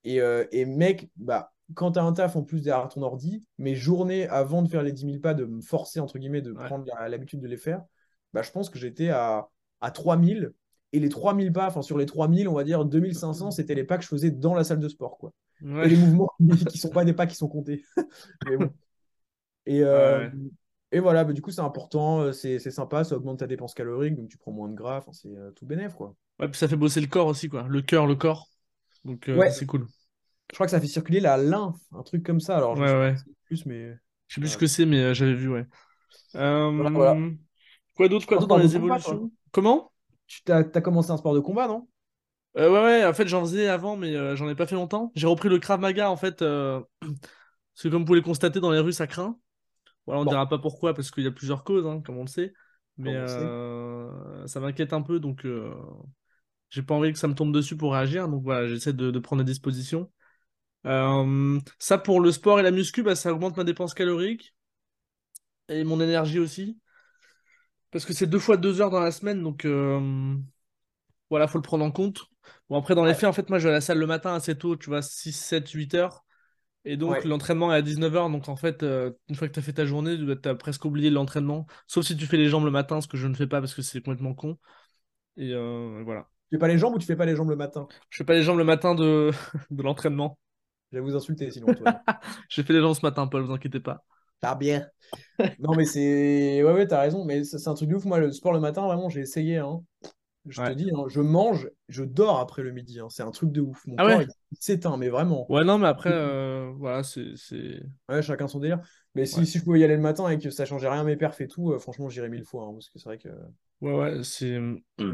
Et, 0.04 0.20
euh, 0.20 0.44
et 0.52 0.64
mec, 0.66 1.10
bah, 1.16 1.52
quand 1.74 1.92
tu 1.92 1.98
as 1.98 2.04
un 2.04 2.12
taf 2.12 2.36
en 2.36 2.42
plus 2.42 2.62
derrière 2.62 2.88
ton 2.88 3.02
ordi, 3.02 3.46
mes 3.58 3.74
journées 3.74 4.28
avant 4.28 4.62
de 4.62 4.68
faire 4.68 4.82
les 4.82 4.92
10 4.92 5.04
000 5.06 5.20
pas, 5.20 5.34
de 5.34 5.44
me 5.46 5.62
forcer, 5.62 6.00
entre 6.00 6.18
guillemets, 6.18 6.42
de 6.42 6.52
Ouais. 6.52 6.66
prendre 6.66 6.84
l'habitude 7.08 7.40
de 7.40 7.48
les 7.48 7.56
faire, 7.56 7.82
bah, 8.32 8.42
je 8.42 8.50
pense 8.50 8.68
que 8.70 8.78
j'étais 8.78 9.08
à, 9.10 9.48
à 9.80 9.90
3000. 9.90 10.52
Et 10.92 11.00
les 11.00 11.08
3000 11.08 11.52
pas, 11.52 11.66
enfin 11.66 11.82
sur 11.82 11.98
les 11.98 12.06
3000, 12.06 12.48
on 12.48 12.54
va 12.54 12.64
dire 12.64 12.84
2500, 12.84 13.50
c'était 13.50 13.74
les 13.74 13.84
pas 13.84 13.96
que 13.98 14.04
je 14.04 14.08
faisais 14.08 14.30
dans 14.30 14.54
la 14.54 14.62
salle 14.62 14.78
de 14.78 14.88
sport. 14.88 15.18
Quoi. 15.18 15.32
Et 15.82 15.88
les 15.88 15.96
mouvements 15.96 16.30
qui 16.68 16.78
sont 16.78 16.90
pas 16.90 17.04
des 17.04 17.12
pas 17.12 17.26
qui 17.26 17.36
sont 17.36 17.48
comptés. 17.48 17.84
Mais 18.48 18.56
bon. 18.56 18.72
Et, 19.66 19.82
euh, 19.82 20.20
ouais. 20.20 20.32
et 20.92 21.00
voilà, 21.00 21.24
bah, 21.24 21.32
du 21.32 21.40
coup, 21.42 21.50
c'est 21.50 21.60
important, 21.60 22.20
euh, 22.20 22.32
c'est 22.32 22.58
c'est 22.58 22.70
sympa, 22.70 23.04
ça 23.04 23.16
augmente 23.16 23.38
ta 23.38 23.46
dépense 23.46 23.74
calorique, 23.74 24.14
donc 24.14 24.28
tu 24.28 24.36
prends 24.38 24.52
moins 24.52 24.68
de 24.68 24.74
gras, 24.74 24.98
enfin, 24.98 25.12
c'est 25.12 25.34
euh, 25.36 25.50
tout 25.52 25.66
bénef, 25.66 25.94
quoi. 25.94 26.14
Ouais, 26.38 26.48
puis 26.48 26.58
ça 26.58 26.68
fait 26.68 26.76
bosser 26.76 27.00
le 27.00 27.06
corps 27.06 27.28
aussi, 27.28 27.48
quoi. 27.48 27.66
Le 27.68 27.80
cœur, 27.80 28.06
le 28.06 28.14
corps. 28.14 28.48
Donc, 29.04 29.28
euh, 29.28 29.38
Ouais, 29.38 29.50
c'est 29.50 29.66
cool. 29.66 29.86
je 30.50 30.54
crois 30.54 30.66
que 30.66 30.70
ça 30.70 30.80
fait 30.80 30.86
circuler 30.86 31.20
la 31.20 31.36
lymphe, 31.36 31.80
un 31.92 32.02
truc 32.02 32.24
comme 32.24 32.40
ça. 32.40 32.56
Alors, 32.56 32.76
je 32.76 32.82
Ouais, 32.82 33.10
renseigné 33.10 33.36
plus, 33.46 33.66
mais 33.66 33.96
Je 34.28 34.34
sais 34.34 34.40
plus 34.40 34.50
ce 34.50 34.58
que 34.58 34.66
c'est, 34.66 34.86
mais 34.86 35.14
j'avais 35.14 35.34
vu, 35.34 35.48
ouais. 35.48 35.66
Voilà, 36.32 36.90
voilà. 36.90 37.16
Quoi 37.94 38.08
d'autre, 38.08 38.26
quoi 38.26 38.36
d'autre 38.38 38.48
dans 38.48 38.58
les 38.58 38.76
évolutions? 38.76 39.30
Comment? 39.52 39.92
Tu 40.26 40.42
t'as, 40.42 40.64
t'as 40.64 40.80
commencé 40.80 41.10
un 41.10 41.16
sport 41.16 41.34
de 41.34 41.40
combat, 41.40 41.68
non? 41.68 41.86
Euh, 42.56 42.70
ouais, 42.70 42.80
ouais, 42.82 43.04
en 43.04 43.12
fait, 43.14 43.26
j'en 43.26 43.40
faisais 43.40 43.66
avant, 43.68 43.96
mais 43.96 44.14
euh, 44.14 44.36
j'en 44.36 44.48
ai 44.48 44.54
pas 44.54 44.66
fait 44.66 44.76
longtemps. 44.76 45.10
J'ai 45.16 45.26
repris 45.26 45.48
le 45.48 45.58
Krav 45.58 45.80
Maga, 45.80 46.08
en 46.10 46.16
fait, 46.16 46.40
euh, 46.42 46.80
parce 47.00 47.82
que 47.82 47.88
comme 47.88 48.00
vous 48.02 48.04
pouvez 48.06 48.18
le 48.20 48.24
constater, 48.24 48.60
dans 48.60 48.70
les 48.70 48.78
rues, 48.78 48.92
ça 48.92 49.06
craint. 49.06 49.38
Voilà, 50.06 50.22
on 50.22 50.24
Bon, 50.24 50.26
dira 50.26 50.48
pas 50.48 50.58
pourquoi, 50.58 50.94
parce 50.94 51.10
qu'il 51.12 51.24
y 51.24 51.26
a 51.28 51.32
plusieurs 51.32 51.64
causes, 51.64 51.86
hein, 51.86 52.02
comme 52.04 52.18
on 52.18 52.22
le 52.22 52.28
sait. 52.28 52.54
Mais 52.98 53.14
sait. 53.26 53.54
euh, 53.54 54.46
ça 54.46 54.60
m'inquiète 54.60 54.92
un 54.94 55.02
peu, 55.02 55.20
donc 55.20 55.46
euh, 55.46 55.74
j'ai 56.70 56.82
pas 56.82 56.94
envie 56.94 57.12
que 57.12 57.18
ça 57.18 57.28
me 57.28 57.34
tombe 57.34 57.52
dessus 57.54 57.76
pour 57.76 57.92
réagir. 57.94 58.28
Donc 58.28 58.42
voilà, 58.44 58.68
j'essaie 58.68 58.92
de, 58.94 59.10
de 59.10 59.18
prendre 59.20 59.44
des 59.44 59.50
dispositions. 59.52 60.10
Euh, 60.86 61.60
ça, 61.78 61.98
pour 61.98 62.20
le 62.20 62.32
sport 62.32 62.60
et 62.60 62.64
la 62.64 62.70
muscu, 62.72 63.02
bah, 63.02 63.16
ça 63.16 63.32
augmente 63.34 63.56
ma 63.56 63.64
dépense 63.64 63.94
calorique 63.94 64.54
et 65.68 65.84
mon 65.84 66.00
énergie 66.00 66.38
aussi. 66.38 66.78
Parce 67.90 68.04
que 68.04 68.12
c'est 68.12 68.26
deux 68.26 68.38
fois 68.38 68.56
deux 68.56 68.80
heures 68.80 68.90
dans 68.90 69.00
la 69.00 69.12
semaine, 69.12 69.42
donc 69.42 69.64
euh, 69.64 70.36
voilà, 71.34 71.48
faut 71.48 71.58
le 71.58 71.62
prendre 71.62 71.84
en 71.84 71.90
compte. 71.90 72.24
Bon, 72.70 72.78
après, 72.78 72.94
dans 72.94 73.04
les 73.04 73.14
faits, 73.14 73.24
en 73.28 73.32
fait, 73.32 73.48
moi, 73.50 73.58
je 73.58 73.64
vais 73.64 73.70
à 73.70 73.74
la 73.74 73.80
salle 73.80 73.98
le 73.98 74.06
matin 74.06 74.34
assez 74.34 74.56
tôt, 74.56 74.76
tu 74.76 74.88
vois, 74.90 75.02
6 75.02 75.32
7 75.32 75.68
8 75.70 75.94
heures. 75.94 76.24
Et 76.84 76.96
donc, 76.96 77.10
Ouais. 77.12 77.24
l'entraînement 77.24 77.72
est 77.72 77.76
à 77.76 77.82
19h. 77.82 78.30
Donc, 78.30 78.48
en 78.48 78.56
fait, 78.56 78.82
euh, 78.82 79.12
une 79.28 79.36
fois 79.36 79.48
que 79.48 79.54
tu 79.54 79.60
as 79.60 79.62
fait 79.62 79.72
ta 79.74 79.86
journée, 79.86 80.16
tu 80.42 80.48
as 80.48 80.54
presque 80.56 80.84
oublié 80.86 81.10
l'entraînement. 81.10 81.66
Sauf 81.88 82.06
si 82.06 82.16
tu 82.16 82.26
fais 82.26 82.36
les 82.38 82.48
jambes 82.48 82.64
le 82.66 82.70
matin, 82.72 83.00
ce 83.00 83.08
que 83.08 83.16
je 83.18 83.26
ne 83.28 83.34
fais 83.34 83.46
pas 83.48 83.60
parce 83.60 83.74
que 83.74 83.82
c'est 83.82 84.00
complètement 84.02 84.34
con. 84.34 84.58
Et 85.36 85.52
euh, 85.54 86.02
voilà. 86.04 86.28
Tu 86.50 86.56
fais 86.56 86.60
pas 86.60 86.68
les 86.68 86.78
jambes 86.78 86.94
ou 86.94 86.98
tu 86.98 87.06
fais 87.06 87.16
pas 87.16 87.26
les 87.26 87.36
jambes 87.36 87.50
le 87.50 87.56
matin? 87.56 87.88
Je 88.10 88.18
fais 88.18 88.24
pas 88.24 88.34
les 88.34 88.42
jambes 88.42 88.58
le 88.58 88.64
matin 88.64 88.94
de, 88.94 89.30
de 89.70 89.82
l'entraînement. 89.82 90.38
Je 90.92 90.98
vais 90.98 91.02
vous 91.04 91.16
insulter 91.16 91.50
sinon, 91.50 91.70
Antoine. 91.70 92.00
J'ai 92.48 92.62
fait 92.62 92.72
les 92.72 92.80
jambes 92.80 92.94
ce 92.94 93.02
matin, 93.02 93.26
Paul, 93.26 93.42
vous 93.42 93.52
inquiétez 93.52 93.80
pas. 93.80 94.04
T'as 94.40 94.54
bien. 94.54 94.88
Non, 95.58 95.74
mais 95.76 95.86
c'est. 95.86 96.62
Ouais, 96.64 96.72
ouais, 96.72 96.86
t'as 96.88 97.00
raison. 97.02 97.24
Mais 97.24 97.44
c'est 97.44 97.58
c'est 97.58 97.68
un 97.70 97.74
truc 97.74 97.88
de 97.90 97.96
ouf. 97.96 98.04
Moi, 98.06 98.20
le 98.20 98.32
sport 98.32 98.52
le 98.52 98.60
matin, 98.60 98.82
vraiment, 98.86 99.08
j'ai 99.10 99.20
essayé. 99.22 99.58
hein. 99.58 99.82
Je 100.46 100.62
te 100.62 100.70
dis, 100.70 100.90
hein, 100.94 101.04
je 101.08 101.20
mange, 101.20 101.70
je 101.88 102.02
dors 102.04 102.38
après 102.38 102.62
le 102.62 102.72
midi. 102.72 103.00
hein. 103.00 103.08
C'est 103.10 103.22
un 103.22 103.30
truc 103.30 103.52
de 103.52 103.60
ouf. 103.60 103.86
Mon 103.86 103.98
Ah 103.98 104.04
corps, 104.04 104.20
ouais? 104.20 104.22
il, 104.22 104.28
il 104.52 104.58
s'éteint, 104.60 104.96
mais 104.96 105.08
vraiment. 105.08 105.48
Ouais, 105.48 105.62
non, 105.64 105.78
mais 105.78 105.88
après, 105.88 106.10
euh, 106.10 106.72
voilà, 106.76 107.02
c'est. 107.02 107.34
Ouais, 108.08 108.22
chacun 108.22 108.48
son 108.48 108.60
délire. 108.60 108.80
Mais 109.14 109.24
si, 109.26 109.46
Ouais, 109.46 109.46
si 109.46 109.58
je 109.58 109.64
pouvais 109.64 109.80
y 109.80 109.84
aller 109.84 109.96
le 109.96 110.02
matin 110.02 110.28
et 110.28 110.38
que 110.38 110.50
ça 110.50 110.64
changeait 110.66 110.88
rien 110.88 111.04
mes 111.04 111.16
perfs 111.16 111.40
et 111.40 111.48
tout, 111.48 111.72
euh, 111.72 111.78
franchement, 111.78 112.08
j'irais 112.10 112.28
mille 112.28 112.44
fois. 112.44 112.66
hein, 112.66 112.72
parce 112.72 112.88
que 112.90 112.98
c'est 112.98 113.08
vrai 113.08 113.18
que 113.18 113.28
ouais, 113.80 113.92
ouais, 113.94 114.24
c'est. 114.24 114.58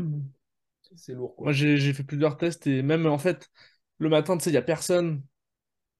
c'est 0.96 1.14
lourd, 1.14 1.34
Moi, 1.42 1.52
quoi. 1.52 1.52
j'ai 1.52 1.76
j'ai 1.78 1.92
fait 1.94 2.04
plusieurs 2.04 2.36
tests 2.36 2.66
et 2.66 2.82
même 2.82 3.06
en 3.06 3.18
fait, 3.18 3.50
le 3.98 4.08
matin, 4.08 4.36
tu 4.36 4.44
sais, 4.44 4.50
il 4.50 4.52
n'y 4.54 4.58
a 4.58 4.62
personne. 4.62 5.22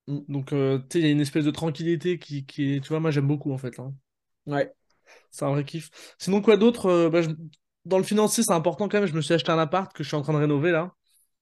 Mm. 0.09 0.27
Donc, 0.29 0.53
euh, 0.53 0.79
tu 0.79 0.87
sais, 0.95 0.99
il 1.01 1.05
y 1.07 1.09
a 1.09 1.13
une 1.13 1.21
espèce 1.21 1.45
de 1.45 1.51
tranquillité 1.51 2.19
qui, 2.19 2.47
qui 2.47 2.75
est. 2.77 2.81
Tu 2.81 2.89
vois, 2.89 3.01
moi, 3.01 3.11
j'aime 3.11 3.27
beaucoup 3.27 3.53
en 3.53 3.59
fait. 3.59 3.79
Ouais. 4.47 4.75
C'est 5.31 5.45
un 5.45 5.51
vrai 5.51 5.65
kiff. 5.65 5.91
Sinon, 6.19 6.43
quoi 6.43 6.57
d'autre? 6.57 7.09
Bah, 7.09 7.23
je- 7.23 7.31
Dans 7.85 7.99
le 7.99 8.05
financier, 8.05 8.43
c'est 8.43 8.53
important 8.53 8.89
quand 8.89 8.99
même. 9.01 9.09
Je 9.09 9.15
me 9.15 9.21
suis 9.23 9.35
acheté 9.35 9.51
un 9.53 9.59
appart 9.59 9.93
que 9.93 10.03
je 10.03 10.09
suis 10.09 10.17
en 10.17 10.23
train 10.23 10.33
de 10.35 10.39
rénover 10.39 10.71
là. 10.71 10.93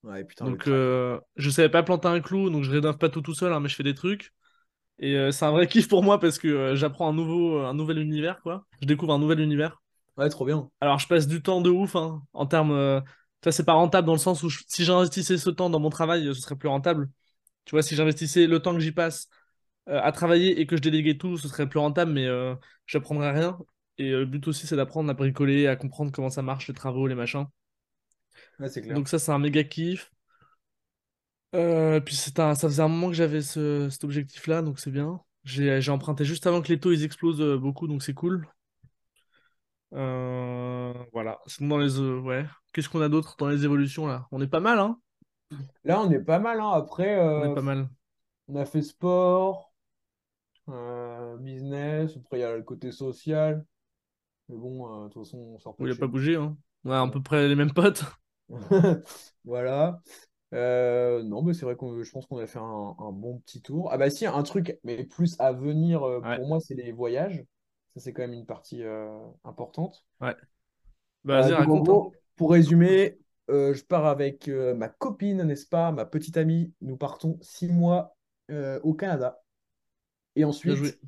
Ouais, 0.02 0.24
putain, 0.24 0.50
Donc, 0.50 0.68
euh, 0.68 1.20
je 1.36 1.50
savais 1.50 1.68
pas 1.70 1.82
planter 1.82 2.08
un 2.08 2.20
clou, 2.20 2.50
donc 2.50 2.64
je 2.64 2.70
rénove 2.72 2.98
pas 2.98 3.08
tout 3.10 3.22
tout 3.22 3.34
seul, 3.34 3.52
hein, 3.52 3.60
mais 3.60 3.68
je 3.68 3.76
fais 3.76 3.82
des 3.84 3.94
trucs. 3.94 4.32
Et 5.00 5.16
euh, 5.16 5.32
c'est 5.32 5.44
un 5.46 5.52
vrai 5.52 5.66
kiff 5.68 5.88
pour 5.88 6.02
moi 6.04 6.20
parce 6.20 6.38
que 6.38 6.48
euh, 6.48 6.76
j'apprends 6.76 7.08
un 7.10 7.14
nouveau, 7.14 7.60
un 7.60 7.74
nouvel 7.74 7.98
univers, 7.98 8.40
quoi. 8.42 8.66
Je 8.82 8.86
découvre 8.88 9.14
un 9.14 9.18
nouvel 9.20 9.40
univers. 9.40 9.82
Ouais, 10.16 10.28
trop 10.28 10.44
bien. 10.44 10.70
Alors, 10.80 10.98
je 10.98 11.08
passe 11.08 11.26
du 11.26 11.42
temps 11.42 11.60
de 11.60 11.70
ouf, 11.70 11.96
hein, 11.96 12.22
en 12.32 12.46
termes. 12.46 12.72
euh, 12.72 13.00
Ça, 13.44 13.52
c'est 13.52 13.64
pas 13.64 13.74
rentable 13.74 14.06
dans 14.06 14.14
le 14.14 14.18
sens 14.18 14.42
où 14.42 14.48
je- 14.48 14.64
si 14.66 14.84
j'investissais 14.84 15.38
ce 15.38 15.50
temps 15.50 15.70
dans 15.70 15.78
mon 15.80 15.90
travail, 15.90 16.26
euh, 16.26 16.34
ce 16.34 16.40
serait 16.40 16.56
plus 16.56 16.68
rentable. 16.68 17.08
Tu 17.66 17.72
vois, 17.72 17.82
si 17.82 17.96
j'investissais 17.96 18.46
le 18.48 18.60
temps 18.60 18.74
que 18.74 18.80
j'y 18.80 18.92
passe 18.92 19.28
euh, 19.88 20.00
à 20.02 20.12
travailler 20.12 20.60
et 20.60 20.66
que 20.66 20.76
je 20.76 20.82
déléguais 20.82 21.18
tout, 21.18 21.38
ce 21.38 21.48
serait 21.48 21.68
plus 21.68 21.78
rentable, 21.80 22.12
mais 22.12 22.26
euh, 22.26 22.54
j'apprendrais 22.86 23.32
rien. 23.32 23.58
Et 23.98 24.10
euh, 24.12 24.20
le 24.20 24.26
but 24.26 24.48
aussi, 24.48 24.66
c'est 24.66 24.76
d'apprendre 24.76 25.10
à 25.10 25.14
bricoler, 25.14 25.66
à 25.66 25.76
comprendre 25.76 26.10
comment 26.10 26.30
ça 26.30 26.42
marche, 26.42 26.68
les 26.68 26.74
travaux, 26.74 27.06
les 27.06 27.14
machins. 27.14 27.46
Ouais, 28.58 28.68
c'est 28.68 28.82
clair. 28.82 28.96
Donc, 28.96 29.08
ça, 29.08 29.18
c'est 29.18 29.32
un 29.32 29.38
méga 29.38 29.64
kiff. 29.64 30.10
Euh, 31.54 32.00
puis 32.00 32.16
un- 32.38 32.54
ça 32.54 32.68
faisait 32.68 32.82
un 32.82 32.88
moment 32.88 33.08
que 33.08 33.14
j'avais 33.14 33.40
ce- 33.42 33.88
cet 33.90 34.04
objectif-là, 34.04 34.62
donc 34.62 34.78
c'est 34.78 34.90
bien. 34.90 35.20
J'ai 35.44 35.90
emprunté 35.90 36.24
juste 36.24 36.46
avant 36.46 36.60
que 36.62 36.68
les 36.68 36.78
taux 36.80 36.92
ils 36.92 37.04
explosent 37.04 37.40
euh, 37.40 37.56
beaucoup, 37.58 37.86
donc 37.88 38.02
c'est 38.02 38.14
cool. 38.14 38.46
Euh, 39.94 40.92
voilà. 41.12 41.38
Sinon, 41.46 41.68
dans 41.70 41.78
les, 41.78 41.98
euh, 41.98 42.20
ouais. 42.20 42.46
Qu'est-ce 42.72 42.88
qu'on 42.88 43.00
a 43.00 43.08
d'autre 43.08 43.36
dans 43.38 43.48
les 43.48 43.64
évolutions 43.64 44.06
là? 44.06 44.26
On 44.32 44.40
est 44.40 44.46
pas 44.46 44.60
mal, 44.60 44.78
hein? 44.78 45.00
Là, 45.84 46.00
on 46.00 46.10
est 46.10 46.20
pas 46.20 46.38
mal. 46.38 46.60
Hein. 46.60 46.70
Après, 46.72 47.18
On 47.36 47.42
est 47.42 47.48
pas 47.54 47.62
mal. 47.62 47.88
on 48.48 48.56
a 48.56 48.64
fait 48.66 48.82
sport, 48.82 49.72
business. 51.40 52.16
Après, 52.16 52.38
il 52.38 52.40
y 52.40 52.44
a 52.44 52.56
le 52.56 52.62
côté 52.62 52.92
social. 52.92 53.64
Mais 54.48 54.56
bon, 54.56 55.04
euh, 55.04 55.08
de 55.08 55.12
toute 55.12 55.24
façon, 55.24 55.38
on 55.38 55.58
sort 55.58 55.76
pas 55.76 55.86
On 55.86 55.86
de 55.86 55.90
a 55.90 55.94
chez 55.94 55.96
pas 55.96 56.06
bougé, 56.06 56.36
hein? 56.36 56.56
Ouais, 56.84 56.94
à 56.96 57.06
Ouais. 57.06 57.08
peu 57.08 57.20
près 57.22 57.48
les 57.48 57.54
mêmes 57.56 57.72
potes. 57.72 58.04
Voilà. 59.44 60.02
Euh, 60.54 61.22
non, 61.22 61.42
mais 61.42 61.54
c'est 61.54 61.64
vrai 61.66 61.76
que 61.76 62.02
je 62.02 62.10
pense 62.10 62.26
qu'on 62.26 62.38
a 62.38 62.46
fait 62.46 62.58
un, 62.58 62.96
un 62.98 63.12
bon 63.12 63.38
petit 63.40 63.62
tour. 63.62 63.90
Ah 63.92 63.98
bah 63.98 64.10
si, 64.10 64.26
un 64.26 64.42
truc, 64.42 64.78
mais 64.84 65.04
plus 65.04 65.36
à 65.40 65.52
venir 65.52 66.02
euh, 66.04 66.22
Ouais, 66.22 66.38
pour 66.38 66.46
moi, 66.48 66.60
c'est 66.60 66.74
les 66.74 66.92
voyages. 66.92 67.44
Ça, 67.94 68.00
c'est 68.00 68.12
quand 68.12 68.22
même 68.22 68.32
une 68.34 68.46
partie 68.46 68.82
euh, 68.84 69.18
importante. 69.44 70.04
ouais. 70.20 70.36
Bah, 71.24 71.42
vas-y, 71.42 71.52
raconte, 71.52 71.88
hein. 71.88 72.02
pour 72.36 72.50
résumer, 72.52 73.18
je 73.48 73.82
pars 73.84 74.06
avec 74.06 74.48
ma 74.48 74.88
copine, 74.88 75.42
n'est-ce 75.44 75.66
pas, 75.66 75.92
ma 75.92 76.04
petite 76.04 76.36
amie. 76.36 76.72
Nous 76.80 76.96
partons 76.96 77.38
six 77.42 77.68
mois 77.68 78.16
au 78.82 78.94
Canada. 78.94 79.42
Et 80.36 80.44
ensuite. 80.44 80.98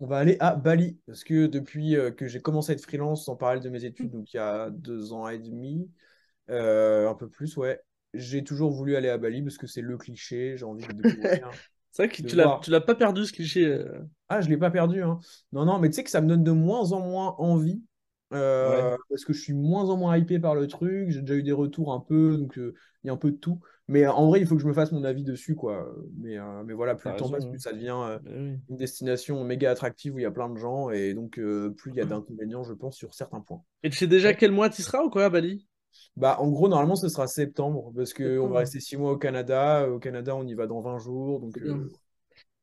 On 0.00 0.06
va 0.06 0.18
aller 0.18 0.36
à 0.40 0.54
Bali. 0.54 0.98
Parce 1.06 1.24
que 1.24 1.46
depuis 1.46 1.96
euh, 1.96 2.10
que 2.10 2.26
j'ai 2.26 2.40
commencé 2.40 2.72
à 2.72 2.74
être 2.74 2.82
freelance 2.82 3.28
en 3.28 3.36
parallèle 3.36 3.62
de 3.62 3.68
mes 3.70 3.84
études, 3.84 4.10
donc 4.10 4.32
il 4.32 4.36
y 4.36 4.40
a 4.40 4.70
deux 4.70 5.12
ans 5.12 5.28
et 5.28 5.38
demi, 5.38 5.90
euh, 6.50 7.08
un 7.08 7.14
peu 7.14 7.28
plus, 7.28 7.56
ouais, 7.56 7.80
j'ai 8.14 8.44
toujours 8.44 8.70
voulu 8.70 8.96
aller 8.96 9.08
à 9.08 9.18
Bali 9.18 9.42
parce 9.42 9.58
que 9.58 9.66
c'est 9.66 9.82
le 9.82 9.96
cliché. 9.96 10.56
J'ai 10.56 10.64
envie 10.64 10.86
de 10.86 11.02
découvrir, 11.02 11.50
C'est 11.90 12.06
vrai 12.06 12.14
que 12.14 12.22
tu 12.22 12.36
l'as, 12.36 12.60
tu 12.62 12.70
l'as 12.70 12.80
pas 12.80 12.94
perdu 12.94 13.24
ce 13.24 13.32
cliché. 13.32 13.64
euh. 13.64 14.00
Ah, 14.28 14.40
je 14.40 14.48
l'ai 14.48 14.58
pas 14.58 14.70
perdu, 14.70 15.02
hein. 15.02 15.18
Non, 15.52 15.64
non, 15.64 15.78
mais 15.78 15.88
tu 15.88 15.94
sais 15.96 16.04
que 16.04 16.10
ça 16.10 16.20
me 16.20 16.28
donne 16.28 16.44
de 16.44 16.52
moins 16.52 16.92
en 16.92 17.00
moins 17.00 17.34
envie. 17.38 17.82
Ouais. 18.30 18.94
parce 19.08 19.24
que 19.24 19.32
je 19.32 19.40
suis 19.40 19.54
moins 19.54 19.88
en 19.88 19.96
moins 19.96 20.16
hypé 20.16 20.38
par 20.38 20.54
le 20.54 20.66
truc. 20.66 21.10
J'ai 21.10 21.22
déjà 21.22 21.34
eu 21.34 21.42
des 21.42 21.52
retours 21.52 21.92
un 21.92 22.00
peu, 22.00 22.36
donc 22.36 22.58
euh, 22.58 22.74
il 23.02 23.06
y 23.06 23.10
a 23.10 23.14
un 23.14 23.16
peu 23.16 23.30
de 23.30 23.36
tout. 23.36 23.60
Mais 23.88 24.04
euh, 24.04 24.12
en 24.12 24.28
vrai, 24.28 24.40
il 24.40 24.46
faut 24.46 24.54
que 24.56 24.62
je 24.62 24.66
me 24.68 24.72
fasse 24.72 24.92
mon 24.92 25.04
avis 25.04 25.24
dessus, 25.24 25.54
quoi. 25.54 25.92
Mais, 26.18 26.38
euh, 26.38 26.62
mais 26.64 26.74
voilà, 26.74 26.94
plus 26.94 27.10
le 27.10 27.16
temps 27.16 27.30
passe, 27.30 27.46
plus 27.46 27.56
hein. 27.56 27.60
ça 27.60 27.72
devient 27.72 27.96
euh, 27.98 28.18
Bah 28.18 28.30
oui. 28.34 28.58
une 28.68 28.76
destination 28.76 29.42
méga 29.44 29.70
attractive 29.70 30.14
où 30.14 30.18
il 30.18 30.22
y 30.22 30.26
a 30.26 30.30
plein 30.30 30.48
de 30.48 30.58
gens. 30.58 30.90
Et 30.90 31.14
donc, 31.14 31.38
euh, 31.38 31.70
plus 31.70 31.90
il 31.90 31.96
y 31.96 32.00
a 32.00 32.04
d'inconvénients, 32.04 32.64
je 32.64 32.74
pense, 32.74 32.96
sur 32.96 33.14
certains 33.14 33.40
points. 33.40 33.62
Et 33.82 33.90
tu 33.90 33.96
sais 33.96 34.06
déjà 34.06 34.34
quel 34.34 34.52
mois 34.52 34.68
tu 34.70 34.82
seras 34.82 35.02
ou 35.02 35.10
quoi 35.10 35.24
à 35.24 35.30
Bali? 35.30 35.66
Bah, 36.16 36.36
en 36.40 36.48
gros, 36.50 36.68
normalement, 36.68 36.96
ce 36.96 37.08
sera 37.08 37.26
septembre, 37.26 37.92
parce 37.94 38.12
qu'on 38.12 38.48
va 38.48 38.60
rester 38.60 38.80
six 38.80 38.96
mois 38.96 39.12
au 39.12 39.16
Canada. 39.16 39.88
Au 39.88 39.98
Canada, 39.98 40.34
on 40.36 40.46
y 40.46 40.54
va 40.54 40.66
dans 40.66 40.80
20 40.80 40.98
jours. 40.98 41.40
Donc, 41.40 41.56
euh, 41.62 41.88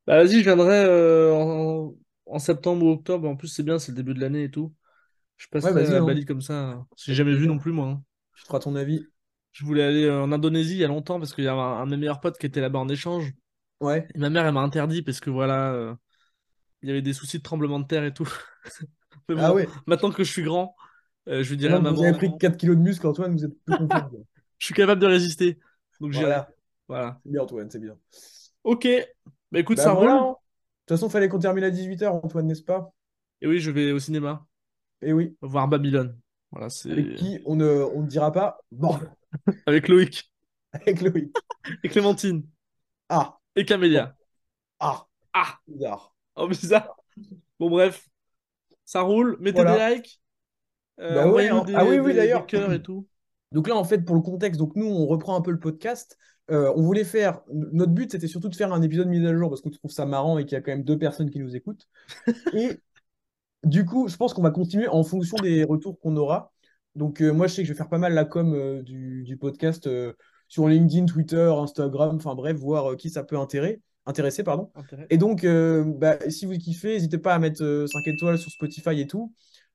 Bah 0.08 0.24
vas-y, 0.24 0.40
je 0.40 0.44
viendrai 0.44 0.86
euh, 0.86 1.34
en, 1.34 1.96
en 2.28 2.40
septembre 2.40 2.86
ou 2.86 2.90
octobre. 2.92 3.28
En 3.28 3.36
plus, 3.36 3.48
c'est 3.48 3.64
bien, 3.64 3.80
c'est 3.80 3.92
le 3.92 3.98
début 3.98 4.14
de 4.14 4.20
l'année 4.22 4.44
et 4.44 4.52
tout. 4.52 4.74
Je 5.38 5.48
passerai 5.48 5.72
vas-y, 5.74 5.96
à 5.96 6.02
hein, 6.02 6.06
Bali 6.06 6.26
comme 6.26 6.42
ça. 6.42 6.86
J'ai 6.98 7.14
avec 7.14 7.16
jamais 7.16 7.36
vu 7.36 7.48
non 7.48 7.58
plus, 7.58 7.72
moi. 7.72 7.88
hein. 7.88 8.04
Tu 8.36 8.44
feras 8.46 8.60
ton 8.60 8.76
avis. 8.76 9.08
Je 9.56 9.64
voulais 9.64 9.84
aller 9.84 10.12
en 10.12 10.34
Indonésie 10.34 10.74
il 10.74 10.80
y 10.80 10.84
a 10.84 10.90
longtemps 10.90 11.18
parce 11.18 11.34
qu'il 11.34 11.46
y 11.46 11.48
a 11.48 11.54
un, 11.54 11.80
un 11.82 11.86
de 11.86 11.92
mes 11.92 11.98
meilleurs 11.98 12.20
potes 12.20 12.38
qui 12.38 12.46
était 12.46 12.60
là-bas 12.60 12.80
en 12.80 12.90
échange. 12.90 13.32
Ouais. 13.80 14.06
Et 14.14 14.18
ma 14.20 14.30
mère, 14.30 14.46
elle 14.46 14.54
m'a 14.54 14.60
interdit 14.60 15.02
parce 15.02 15.22
que 15.22 15.30
voilà, 15.30 15.72
euh, 15.72 15.96
il 16.82 16.90
y 16.90 16.92
avait 16.92 17.02
des 17.02 17.14
soucis 17.14 17.38
de 17.38 17.44
tremblement 17.44 17.80
de 17.80 17.86
terre 17.88 18.04
et 18.04 18.14
tout. 18.14 18.28
Ah 19.38 19.54
ouais. 19.56 19.68
maintenant 19.88 20.12
que 20.12 20.24
je 20.24 20.32
suis 20.32 20.44
grand, 20.44 20.76
euh, 21.30 21.42
je 21.42 21.50
lui 21.50 21.58
dirai 21.58 21.74
à 21.74 21.78
que 21.78 21.82
vous 21.84 21.88
avez 21.88 22.12
maman, 22.12 22.18
pris 22.18 22.38
4 22.38 22.58
kilos 22.58 22.76
de 22.78 22.82
muscle, 22.82 23.08
Antoine, 23.08 23.32
vous 23.36 23.46
êtes 23.46 23.54
plus 23.66 23.76
confiant. 23.78 24.10
quoi. 24.10 24.20
je 24.60 24.66
suis 24.66 24.76
capable 24.76 25.02
de 25.02 25.08
résister. 25.08 25.58
Donc. 26.00 26.14
Voilà. 26.14 26.48
Voilà. 26.88 27.20
C'est 27.24 27.32
bien, 27.32 27.42
Antoine, 27.42 27.70
c'est 27.72 27.80
bien. 27.80 27.98
Ok. 28.64 28.88
Bah 29.52 29.60
écoute, 29.60 29.78
Bah 29.78 29.84
ça 29.84 29.94
voilà. 29.94 30.18
roule. 30.18 30.34
De 30.34 30.36
toute 30.86 30.98
façon, 30.98 31.10
fallait 31.10 31.28
qu'on 31.30 31.40
termine 31.40 31.64
à 31.64 31.72
18h, 31.72 32.08
Antoine, 32.10 32.46
n'est-ce 32.46 32.62
pas? 32.62 32.94
Et 33.42 33.48
oui, 33.48 33.60
je 33.60 33.72
vais 33.72 33.92
au 33.94 34.00
cinéma 34.00 34.46
Eh 35.02 35.12
oui. 35.14 35.36
voir 35.42 35.68
Babylone. 35.68 36.20
Voilà, 36.52 36.68
Avec 36.68 37.06
c'est 37.08 37.16
qui 37.16 37.40
on 37.46 37.56
ne, 37.56 37.66
on 37.96 38.04
ne 38.04 38.08
dira 38.08 38.32
pas. 38.32 38.60
Bon, 38.72 39.00
avec 39.66 39.88
Loïc 39.88 40.32
avec 40.74 41.02
Loïc. 41.02 41.36
et 41.84 41.90
Clémentine 41.90 42.44
Ah, 43.10 43.38
et. 43.56 43.66
Camélia. 43.66 44.16
Ah, 44.80 45.08
Ah, 45.34 45.58
bizarre. 45.68 46.14
oh 46.36 46.48
bizarre. 46.48 46.96
Bon 47.60 47.70
bref, 47.70 48.08
ça 48.84 49.02
roule. 49.02 49.38
Mettez 49.40 49.64
des 49.64 49.96
likes, 49.96 50.22
euh, 51.00 51.16
Bah 51.16 51.28
ouais. 51.32 51.48
hein. 51.50 51.64
Ah 51.76 51.86
oui, 51.86 52.00
oui, 52.00 52.14
d'ailleurs. 52.14 52.46
et 52.72 52.82
tout. 52.82 53.08
Donc 53.52 53.68
là, 53.70 53.76
en 53.76 53.84
fait, 53.86 54.00
pour 54.00 54.16
le 54.16 54.22
contexte, 54.22 54.60
donc 54.60 54.76
nous, 54.76 54.86
on 54.88 55.06
reprend 55.08 55.36
un 55.38 55.42
peu 55.42 55.52
le 55.52 55.60
podcast. 55.60 56.18
Euh, 56.52 56.72
on 56.76 56.82
voulait 56.84 57.06
faire. 57.06 57.42
Notre 57.52 57.92
but, 57.94 58.12
c'était 58.12 58.28
surtout 58.28 58.50
de 58.50 58.56
faire 58.56 58.74
un 58.74 58.82
épisode 58.82 59.08
mis 59.08 59.26
à 59.26 59.34
jour 59.36 59.50
parce 59.50 59.62
qu'on 59.62 59.70
trouve 59.72 59.92
ça 59.92 60.06
marrant 60.06 60.38
et 60.38 60.46
qu'il 60.46 60.54
y 60.54 60.58
a 60.58 60.62
quand 60.62 60.72
même 60.72 60.84
deux 60.84 60.98
personnes 60.98 61.30
qui 61.32 61.40
nous 61.40 61.56
écoutent. 61.56 61.88
Et 62.54 62.80
Du 63.64 63.86
coup, 63.86 64.08
je 64.08 64.18
pense 64.18 64.34
qu'on 64.34 64.44
va 64.44 64.52
continuer 64.52 64.88
en 64.88 65.04
fonction 65.04 65.38
des 65.38 65.64
retours 65.64 66.00
qu'on 66.00 66.18
aura. 66.18 66.54
Donc, 66.96 67.22
euh, 67.22 67.34
moi, 67.34 67.48
je 67.48 67.54
sais 67.56 67.62
que 67.62 67.68
je 67.68 67.74
vais 67.74 67.78
faire 67.78 67.90
pas 67.90 67.98
mal 67.98 68.14
la 68.14 68.26
com 68.26 68.54
euh, 68.54 68.82
du, 68.82 69.24
du 69.24 69.38
podcast 69.38 69.88
euh, 69.88 70.14
sur 70.48 70.68
LinkedIn, 70.68 71.06
Twitter, 71.06 71.52
Instagram, 71.58 72.16
enfin 72.16 72.36
bref, 72.36 72.56
voir 72.58 72.96
qui 72.96 73.10
ça 73.10 73.24
peut 73.24 73.38
intéresser, 73.38 74.44
pardon. 74.44 74.72
Et 75.10 75.18
donc, 75.18 75.44
euh, 75.44 75.84
bah, 75.86 76.18
si 76.30 76.46
vous 76.46 76.54
kiffez, 76.54 76.94
n'hésitez 76.94 77.18
pas 77.18 77.34
à 77.34 77.40
mettre 77.40 77.64
euh, 77.64 77.88
5 77.88 78.08
étoiles 78.08 78.38
sur 78.38 78.52
Spotify 78.52 79.02
et 79.02 79.08
tout. 79.08 79.34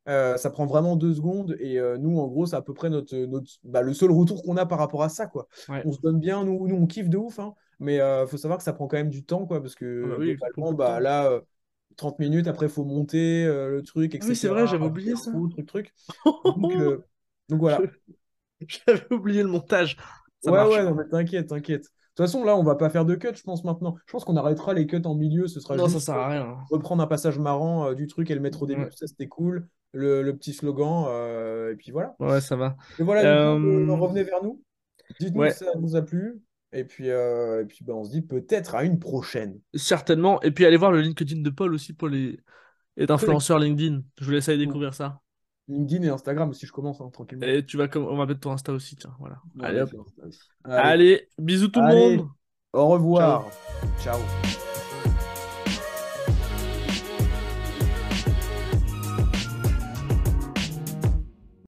Euh, 0.08 0.36
ça 0.38 0.50
prend 0.50 0.64
vraiment 0.66 0.96
deux 0.96 1.12
secondes. 1.14 1.56
Et 1.60 1.78
nous, 1.98 2.18
en 2.18 2.26
gros, 2.26 2.46
c'est 2.46 2.56
à 2.56 2.62
peu 2.62 2.72
près 2.72 2.88
notre, 2.88 3.14
notre, 3.16 3.50
bah, 3.64 3.82
le 3.82 3.92
seul 3.92 4.10
retour 4.10 4.42
qu'on 4.42 4.56
a 4.56 4.64
par 4.64 4.78
rapport 4.78 5.02
à 5.02 5.08
ça, 5.08 5.26
quoi. 5.26 5.46
Ouais. 5.68 5.82
On 5.84 5.92
se 5.92 6.00
donne 6.00 6.20
bien, 6.20 6.44
nous, 6.44 6.66
nous 6.66 6.76
on 6.76 6.86
kiffe 6.86 7.08
de 7.08 7.18
ouf, 7.18 7.38
hein. 7.38 7.54
mais 7.80 7.96
il 7.96 8.26
faut 8.28 8.38
savoir 8.38 8.58
que 8.58 8.64
ça 8.64 8.72
prend 8.72 8.86
quand 8.88 8.96
même 8.96 9.10
du 9.10 9.24
temps, 9.24 9.46
quoi, 9.46 9.60
parce 9.60 9.74
Ah 9.76 9.80
que 9.80 10.06
bah 10.08 10.16
oui, 10.18 10.36
globalement, 10.36 10.72
de 10.72 10.76
bah, 10.76 10.94
temps. 10.94 11.00
là, 11.00 11.40
30 12.00 12.18
minutes, 12.18 12.46
après, 12.48 12.66
il 12.66 12.72
faut 12.72 12.84
monter 12.84 13.44
euh, 13.44 13.70
le 13.70 13.82
truc, 13.82 14.14
Ah 14.14 14.18
oui, 14.26 14.34
c'est 14.36 14.46
etc. 14.46 14.48
vrai, 14.48 14.66
j'avais 14.66 14.84
oublié 14.86 15.14
ça. 15.16 15.30
truc, 15.50 15.66
truc. 15.66 15.94
Donc, 16.56 16.72
euh, 16.74 16.98
donc 17.48 17.60
voilà. 17.60 17.80
J'avais 18.66 19.12
oublié 19.12 19.42
le 19.42 19.48
montage. 19.48 19.96
Ça 20.42 20.50
Ouais, 20.50 20.58
marche. 20.58 20.70
ouais, 20.74 20.84
non, 20.84 20.94
mais 20.94 21.08
t'inquiète, 21.08 21.48
t'inquiète. 21.48 21.82
De 21.82 21.86
toute 22.24 22.26
façon, 22.26 22.44
là, 22.44 22.56
on 22.56 22.62
va 22.62 22.74
pas 22.74 22.90
faire 22.90 23.04
de 23.04 23.14
cut, 23.14 23.28
je 23.34 23.42
pense, 23.42 23.64
maintenant. 23.64 23.96
Je 24.06 24.12
pense 24.12 24.24
qu'on 24.24 24.36
arrêtera 24.36 24.74
les 24.74 24.86
cuts 24.86 25.00
en 25.04 25.14
milieu. 25.14 25.46
Ce 25.46 25.60
sera 25.60 25.76
Non, 25.76 25.86
ça 25.86 25.92
juste 25.94 26.06
sert 26.06 26.16
à 26.16 26.28
rien. 26.28 26.56
reprendre 26.70 27.02
un 27.02 27.06
passage 27.06 27.38
marrant 27.38 27.88
euh, 27.88 27.94
du 27.94 28.06
truc 28.06 28.30
et 28.30 28.34
le 28.34 28.40
mettre 28.40 28.62
au 28.62 28.66
début. 28.66 28.82
Ouais, 28.84 28.90
Ça, 28.90 29.06
c'était 29.06 29.28
cool. 29.28 29.68
Le, 29.92 30.22
le 30.22 30.36
petit 30.36 30.52
slogan. 30.52 31.06
et 31.72 31.76
puis 31.76 31.90
voilà. 31.92 32.14
ouais, 32.20 32.40
ça 32.40 32.56
va. 32.56 32.76
Et 32.98 33.02
voilà, 33.02 33.50
revenez 33.52 34.22
vers 34.22 34.42
nous. 34.42 34.62
Dites-nous 35.18 35.40
Ouais, 35.40 35.50
si 35.50 35.64
ça 35.64 35.72
vous 35.76 35.96
a 35.96 36.02
plu. 36.02 36.40
Et 36.72 36.84
puis, 36.84 37.10
euh, 37.10 37.62
et 37.62 37.64
puis 37.64 37.84
bah, 37.84 37.94
on 37.94 38.04
se 38.04 38.10
dit 38.10 38.22
peut-être 38.22 38.74
à 38.74 38.84
une 38.84 38.98
prochaine. 38.98 39.58
Certainement. 39.74 40.40
Et 40.42 40.50
puis 40.50 40.64
allez 40.64 40.76
voir 40.76 40.92
le 40.92 41.00
LinkedIn 41.00 41.40
de 41.40 41.50
Paul 41.50 41.74
aussi 41.74 41.92
pour 41.92 42.08
les, 42.08 42.38
les 42.96 43.10
influenceurs 43.10 43.58
LinkedIn. 43.58 44.02
Je 44.18 44.24
vous 44.24 44.30
laisse 44.30 44.48
aller 44.48 44.58
découvrir 44.58 44.94
ça. 44.94 45.20
LinkedIn 45.68 46.02
et 46.04 46.08
Instagram 46.08 46.50
aussi, 46.50 46.66
je 46.66 46.72
commence 46.72 47.00
hein, 47.00 47.10
tranquillement. 47.12 47.46
Et 47.46 47.64
tu 47.64 47.76
vas 47.76 47.88
comme 47.88 48.04
on 48.04 48.16
va 48.16 48.26
mettre 48.26 48.40
ton 48.40 48.52
Insta 48.52 48.72
aussi, 48.72 48.96
tiens. 48.96 49.14
Voilà. 49.18 49.40
Ouais, 49.56 49.66
allez, 49.66 49.80
hop. 49.80 49.90
Allez, 50.64 51.28
bisous 51.38 51.68
tout 51.68 51.80
le 51.80 52.16
monde. 52.16 52.28
Au 52.72 52.88
revoir. 52.88 53.50
Ciao. 54.02 54.18